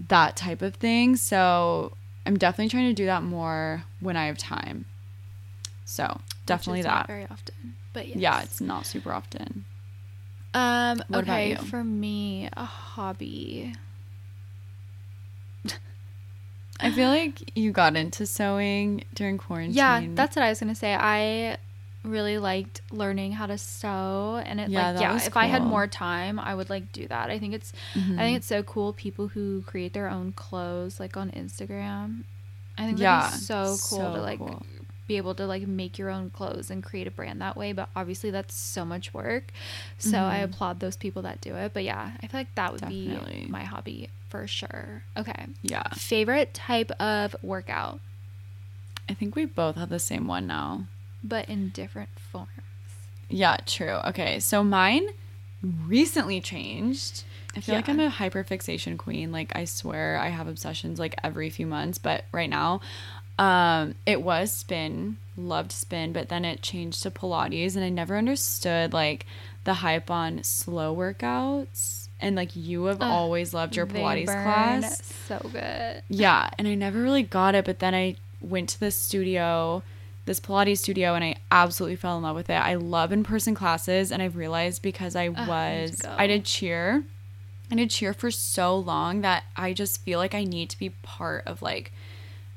[0.09, 1.16] that type of thing.
[1.16, 1.93] So
[2.24, 4.87] I'm definitely trying to do that more when I have time.
[5.84, 7.07] So definitely that.
[7.07, 7.76] very often.
[7.93, 8.18] But yes.
[8.18, 9.64] Yeah, it's not super often.
[10.53, 13.74] Um, What okay, for me, a hobby.
[16.80, 19.74] I feel like you got into sewing during quarantine.
[19.74, 20.95] Yeah, that's what I was gonna say.
[20.95, 21.57] I
[22.07, 25.86] really liked learning how to sew, and it Yeah, like yeah, if I had more
[25.86, 27.30] time, I would like do that.
[27.30, 28.16] I think it's I Mhm.
[28.18, 32.24] think it's so cool people who create their own clothes like on Instagram.
[32.78, 34.62] I think Yeah, be so cool so to like cool.
[35.09, 37.72] be able to like make your own clothes and create a brand that way.
[37.72, 39.44] But obviously, that's so much work.
[39.98, 40.44] So I Mhm.
[40.44, 41.72] applaud those people that do it.
[41.74, 43.44] But yeah, I feel like that would Definitely.
[43.46, 45.02] be my hobby for sure.
[45.16, 45.88] Okay, yeah.
[45.94, 48.00] favorite type of workout,
[49.09, 50.86] I think we both have the same one now.
[51.29, 52.51] But in different forms.
[53.29, 53.99] Yeah, true.
[54.07, 55.09] Okay, so mine
[55.62, 57.24] recently changed.
[57.57, 59.33] I feel like I'm a hyperfixation queen.
[59.33, 62.81] Like I swear I have obsessions like every few months, but right now
[63.39, 68.16] um it was spin, loved spin, but then it changed to pilates and I never
[68.16, 69.27] understood like
[69.64, 72.09] the hype on slow workouts.
[72.20, 75.03] And like you have Ugh, always loved your pilates class.
[75.29, 76.03] So good.
[76.09, 79.83] Yeah, and I never really got it, but then I went to this studio,
[80.27, 82.55] this Pilates studio, and I absolutely fell in love with it.
[82.55, 86.14] I love in person classes, and I've realized because I I was, go.
[86.16, 87.05] I did cheer.
[87.70, 90.91] I did cheer for so long that I just feel like I need to be
[90.91, 91.93] part of like,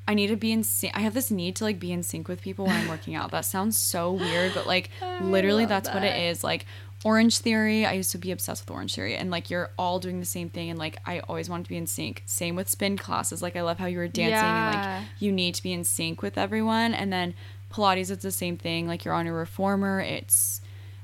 [0.06, 0.96] I need to be in sync.
[0.96, 3.30] I have this need to like be in sync with people when I'm working out.
[3.30, 4.90] That sounds so weird, but like
[5.20, 6.44] literally that's what it is.
[6.44, 6.66] Like
[7.04, 10.20] Orange Theory, I used to be obsessed with Orange Theory, and like you're all doing
[10.20, 12.22] the same thing, and like I always wanted to be in sync.
[12.26, 13.40] Same with spin classes.
[13.42, 16.22] Like I love how you were dancing, and like you need to be in sync
[16.22, 16.92] with everyone.
[16.92, 17.34] And then
[17.72, 18.86] Pilates, it's the same thing.
[18.86, 20.00] Like you're on a reformer.
[20.00, 20.60] It's,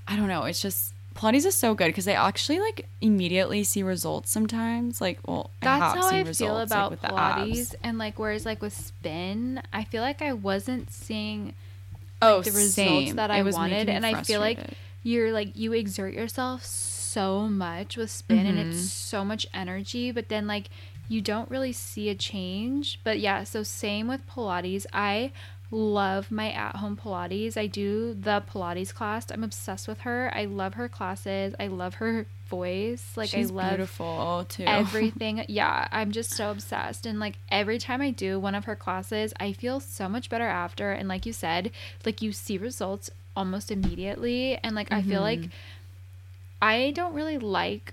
[0.09, 0.45] I don't know.
[0.45, 5.01] It's just Pilates is so good because I actually like immediately see results sometimes.
[5.01, 8.45] Like, well, I That's have how I results, feel about the Pilates, and like whereas
[8.45, 11.55] like with spin, I feel like I wasn't seeing
[12.23, 13.17] Oh, the results same.
[13.17, 14.59] that I wanted, and I feel like
[15.03, 18.71] you're like you exert yourself so much with spin, and Mm-hmm.
[18.73, 20.69] it's so much energy, but then like
[21.09, 23.01] you don't really see a change.
[23.05, 24.85] But yeah, so same with Pilates.
[24.93, 25.31] I
[25.71, 27.57] love my at-home Pilates.
[27.57, 29.27] I do the Pilates class.
[29.31, 30.31] I'm obsessed with her.
[30.35, 31.55] I love her classes.
[31.59, 33.05] I love her voice.
[33.17, 34.65] Like She's I love beautiful too.
[34.67, 35.45] everything.
[35.49, 37.07] Yeah, I'm just so obsessed.
[37.07, 40.47] And like every time I do one of her classes, I feel so much better
[40.47, 40.93] after.
[40.93, 41.71] And like you said,
[42.05, 44.59] like you see results almost immediately.
[44.63, 45.51] And like I feel like Mm-hmm.
[46.63, 47.93] I don't really like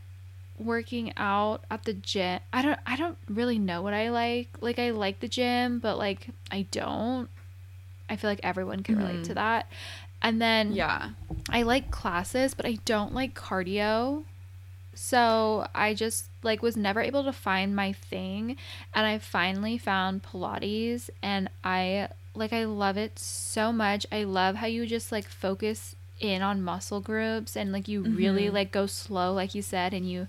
[0.58, 2.40] working out at the gym.
[2.54, 4.50] I don't I don't really know what I like.
[4.62, 7.30] Like I like the gym, but like I don't.
[8.14, 9.68] I feel like everyone can relate to that.
[10.22, 10.78] And then Mm-hmm.
[10.78, 11.10] yeah.
[11.50, 14.24] I like classes, but I don't like cardio.
[14.96, 18.58] So I just like was never able to find my thing
[18.94, 24.06] and I finally found Pilates and I like I love it so much.
[24.12, 28.46] I love how you just like focus in on muscle groups and like you really
[28.46, 28.56] Mm-hmm.
[28.56, 30.28] like go slow like you said and you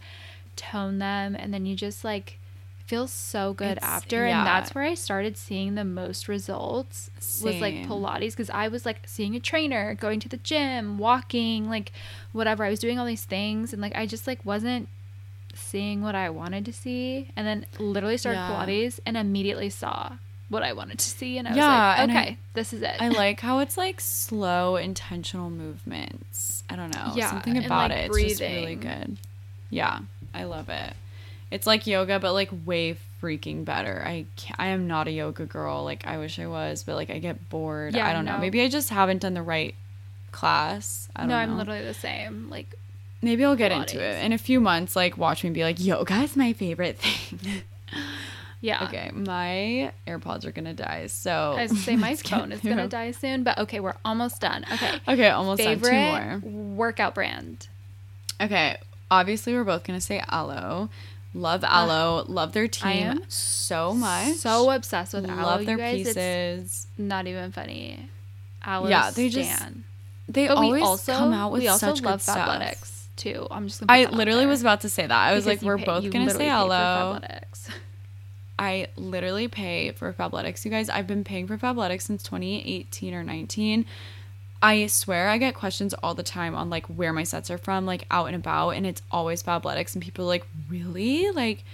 [0.56, 2.38] tone them and then you just like
[2.86, 4.38] feel so good It's- after yeah.
[4.38, 7.10] and that's where I started seeing the most results
[7.42, 11.68] was like Pilates because I was like seeing a trainer, going to the gym, walking,
[11.68, 11.92] like
[12.32, 12.62] whatever.
[12.64, 14.88] I was doing all these things and like I just like wasn't
[15.54, 17.30] seeing what I wanted to see.
[17.36, 18.50] And then literally started Yeah.
[18.50, 20.12] Pilates and immediately saw
[20.50, 21.38] what I wanted to see.
[21.38, 22.96] And I was Yeah, like, and I- okay, this is it.
[23.00, 26.64] I like how it's like slow, intentional movements.
[26.68, 27.12] I don't know.
[27.14, 28.10] Yeah, Something and, about like, it.
[28.10, 28.80] It's just really breathing.
[28.80, 29.16] good.
[29.70, 30.00] Yeah,
[30.34, 30.92] I love it.
[31.54, 34.02] It's like yoga, but like way freaking better.
[34.04, 35.84] I can't, I am not a yoga girl.
[35.84, 37.94] Like I wish I was, but like I get bored.
[37.94, 38.38] Yeah, I don't know.
[38.38, 39.76] Maybe I just haven't done the right
[40.32, 41.08] class.
[41.14, 41.42] I don't no, know.
[41.42, 42.50] I'm literally the same.
[42.50, 42.74] Like,
[43.22, 44.96] Maybe I'll get into it in a few months.
[44.96, 47.62] Like watch me be like, yoga is my favorite thing.
[48.60, 48.86] yeah.
[48.86, 51.06] okay, my AirPods are gonna die.
[51.06, 54.64] So I say my phone is gonna die soon, but okay, we're almost done.
[54.72, 55.00] Okay.
[55.06, 55.80] Okay, almost done.
[55.80, 56.40] Two more.
[56.74, 57.68] workout brand.
[58.40, 58.76] Okay,
[59.08, 60.90] obviously we're both gonna say Alo.
[61.34, 62.24] Love Alo.
[62.28, 64.34] love their team am so much.
[64.36, 65.42] So obsessed with Alo.
[65.42, 66.06] love their guys.
[66.06, 66.86] Pieces.
[66.96, 68.08] not even funny.
[68.64, 69.84] Alo Yeah, they just- stan.
[70.28, 72.48] They But always also come out with we also such love good stuff.
[72.48, 73.02] Fabletics.
[73.16, 73.46] too.
[73.50, 73.80] I'm just.
[73.86, 75.12] Gonna I literally was about to say that.
[75.16, 77.20] I was Because like, we're pay- both gonna say literally pay for.
[77.20, 77.68] Fabletics.
[78.58, 80.88] I literally pay for Fabletics, you guys.
[80.88, 83.84] I've been paying for Fabletics since 2018 or 19.
[84.64, 87.84] I swear I get questions all the time on like where my sets are from,
[87.84, 91.30] like out and about, and it's always Fabletics, and people are like, really?
[91.30, 91.64] Like,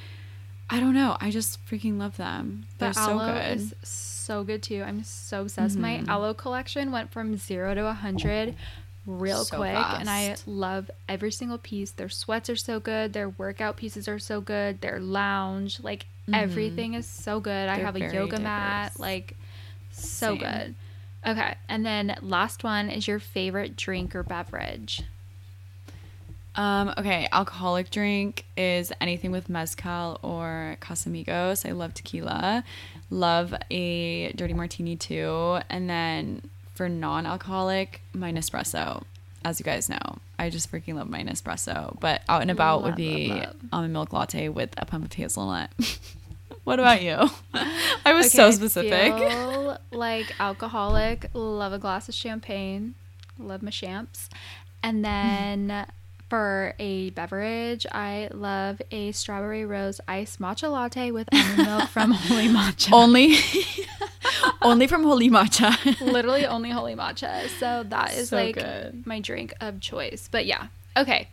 [0.69, 1.17] I don't know.
[1.21, 2.67] I just freaking love them.
[2.79, 3.43] They're The so Alo good.
[3.43, 3.55] Mm-hmm.
[3.61, 4.83] is so good too.
[4.83, 5.79] I'm so obsessed.
[5.79, 8.57] My Alo collection went from zero to a hundred
[9.07, 11.93] real So quick, and I love every single piece.
[11.93, 13.12] Their sweats are so good.
[13.12, 14.81] Their workout pieces are so good.
[14.81, 17.69] Their lounge, like everything is so good.
[17.69, 17.99] I Mm-hmm.
[17.99, 19.37] They're have a yoga mat, like
[19.93, 20.39] so Same.
[20.39, 20.75] good.
[21.26, 25.02] Okay, and then last one is your favorite drink or beverage.
[26.56, 31.68] Um, okay, alcoholic drink is anything with mezcal or Casamigos.
[31.68, 32.64] I love tequila.
[33.10, 35.60] Love a dirty martini too.
[35.68, 36.42] And then
[36.74, 39.05] for non-alcoholic, my Nespresso.
[39.44, 41.98] As you guys know, I just freaking love my Nespresso.
[42.01, 43.56] But out and about would be love, love.
[43.72, 45.70] almond milk latte with a pump of hazelnut.
[46.65, 47.16] what about you?
[48.05, 49.15] I was so I specific.
[49.15, 51.31] feel like alcoholic.
[51.35, 52.95] Love a glass of champagne.
[53.39, 54.28] Love my champs.
[54.82, 55.87] And then
[56.28, 62.11] for a beverage, I love a strawberry rose iced matcha latte with almond milk from
[62.12, 62.93] Holy Matcha.
[62.93, 63.37] only,
[64.62, 66.01] only from Holy Matcha.
[66.01, 67.49] Literally only Holy Matcha.
[67.59, 69.05] So that is So like good.
[69.07, 70.28] my drink of choice.
[70.31, 71.28] But yeah, okay.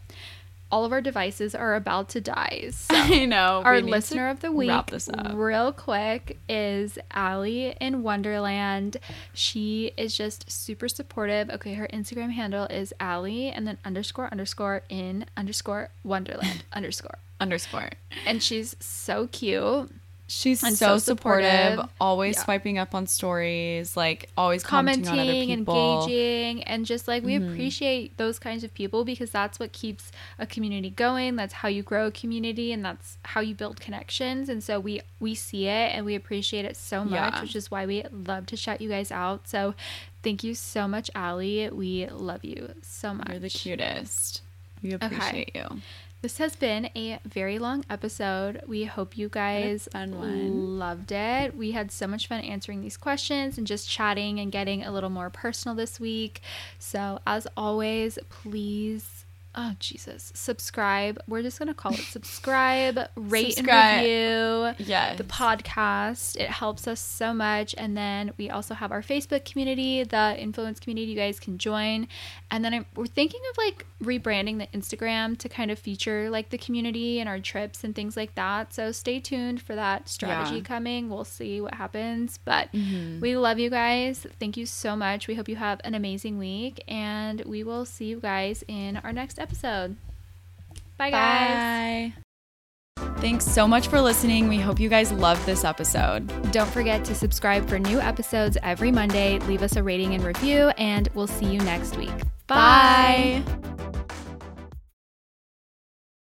[0.71, 2.71] All of our devices are about to die.
[2.71, 3.61] So I know.
[3.63, 5.31] our we need to listener of the week, Wrap this up.
[5.35, 8.97] real quick, is Allie in Wonderland.
[9.33, 11.49] She is just super supportive.
[11.49, 17.17] Okay, her Instagram handle is Allie and then underscore underscore in underscore Wonderland underscore.
[17.39, 17.89] Underscore.
[18.25, 19.91] And she's so cute.
[20.29, 21.89] She's And so, so supportive, supportive.
[22.01, 22.43] always Yeah.
[22.43, 26.01] swiping up on stories, like always commenting, on other commenting, people.
[26.03, 27.53] engaging, and just like we Mm-hmm.
[27.53, 31.37] appreciate those kinds of people because that's what keeps a community going.
[31.37, 34.49] That's how you grow a community, and that's how you build connections.
[34.49, 37.41] And so we we see it and we appreciate it so much, Yeah.
[37.41, 39.47] which is why we love to shout you guys out.
[39.47, 39.75] So
[40.23, 41.69] thank you so much, Allie.
[41.69, 43.29] We love you so much.
[43.29, 44.41] You're the cutest.
[44.83, 45.81] We appreciate you.
[46.21, 48.63] This has been a very long episode.
[48.65, 51.55] We hope you guys loved it.
[51.55, 55.11] We had so much fun answering these questions and just chatting and getting a little
[55.11, 56.41] more personal this week.
[56.79, 59.16] So, as always, please.
[59.59, 60.31] Oh Jesus!
[60.35, 61.19] Subscribe.
[61.27, 64.05] We're just gonna call it subscribe, rate Subscribe.
[64.05, 65.17] and review Yes.
[65.17, 66.35] the podcast.
[66.35, 67.73] It helps us so much.
[67.75, 72.07] And then we also have our Facebook community, the influence community you guys can join.
[72.51, 76.49] And then I'm, we're thinking of like rebranding the Instagram to kind of feature like
[76.51, 78.75] the community and our trips and things like that.
[78.75, 80.61] So stay tuned for that strategy Yeah.
[80.61, 81.09] coming.
[81.09, 82.37] We'll see what happens.
[82.45, 83.21] But Mm-hmm.
[83.21, 84.27] we love you guys.
[84.39, 85.27] Thank you so much.
[85.27, 86.83] We hope you have an amazing week.
[86.87, 89.46] And we will see you guys in our next episode.
[90.97, 92.11] Bye, guys.
[92.13, 92.23] Bye.
[93.19, 94.47] Thanks so much for listening.
[94.47, 96.27] We hope you guys loved this episode.
[96.51, 99.39] Don't forget to subscribe for new episodes every Monday.
[99.39, 102.13] Leave us a rating and review, and we'll see you next week.
[102.47, 103.43] Bye.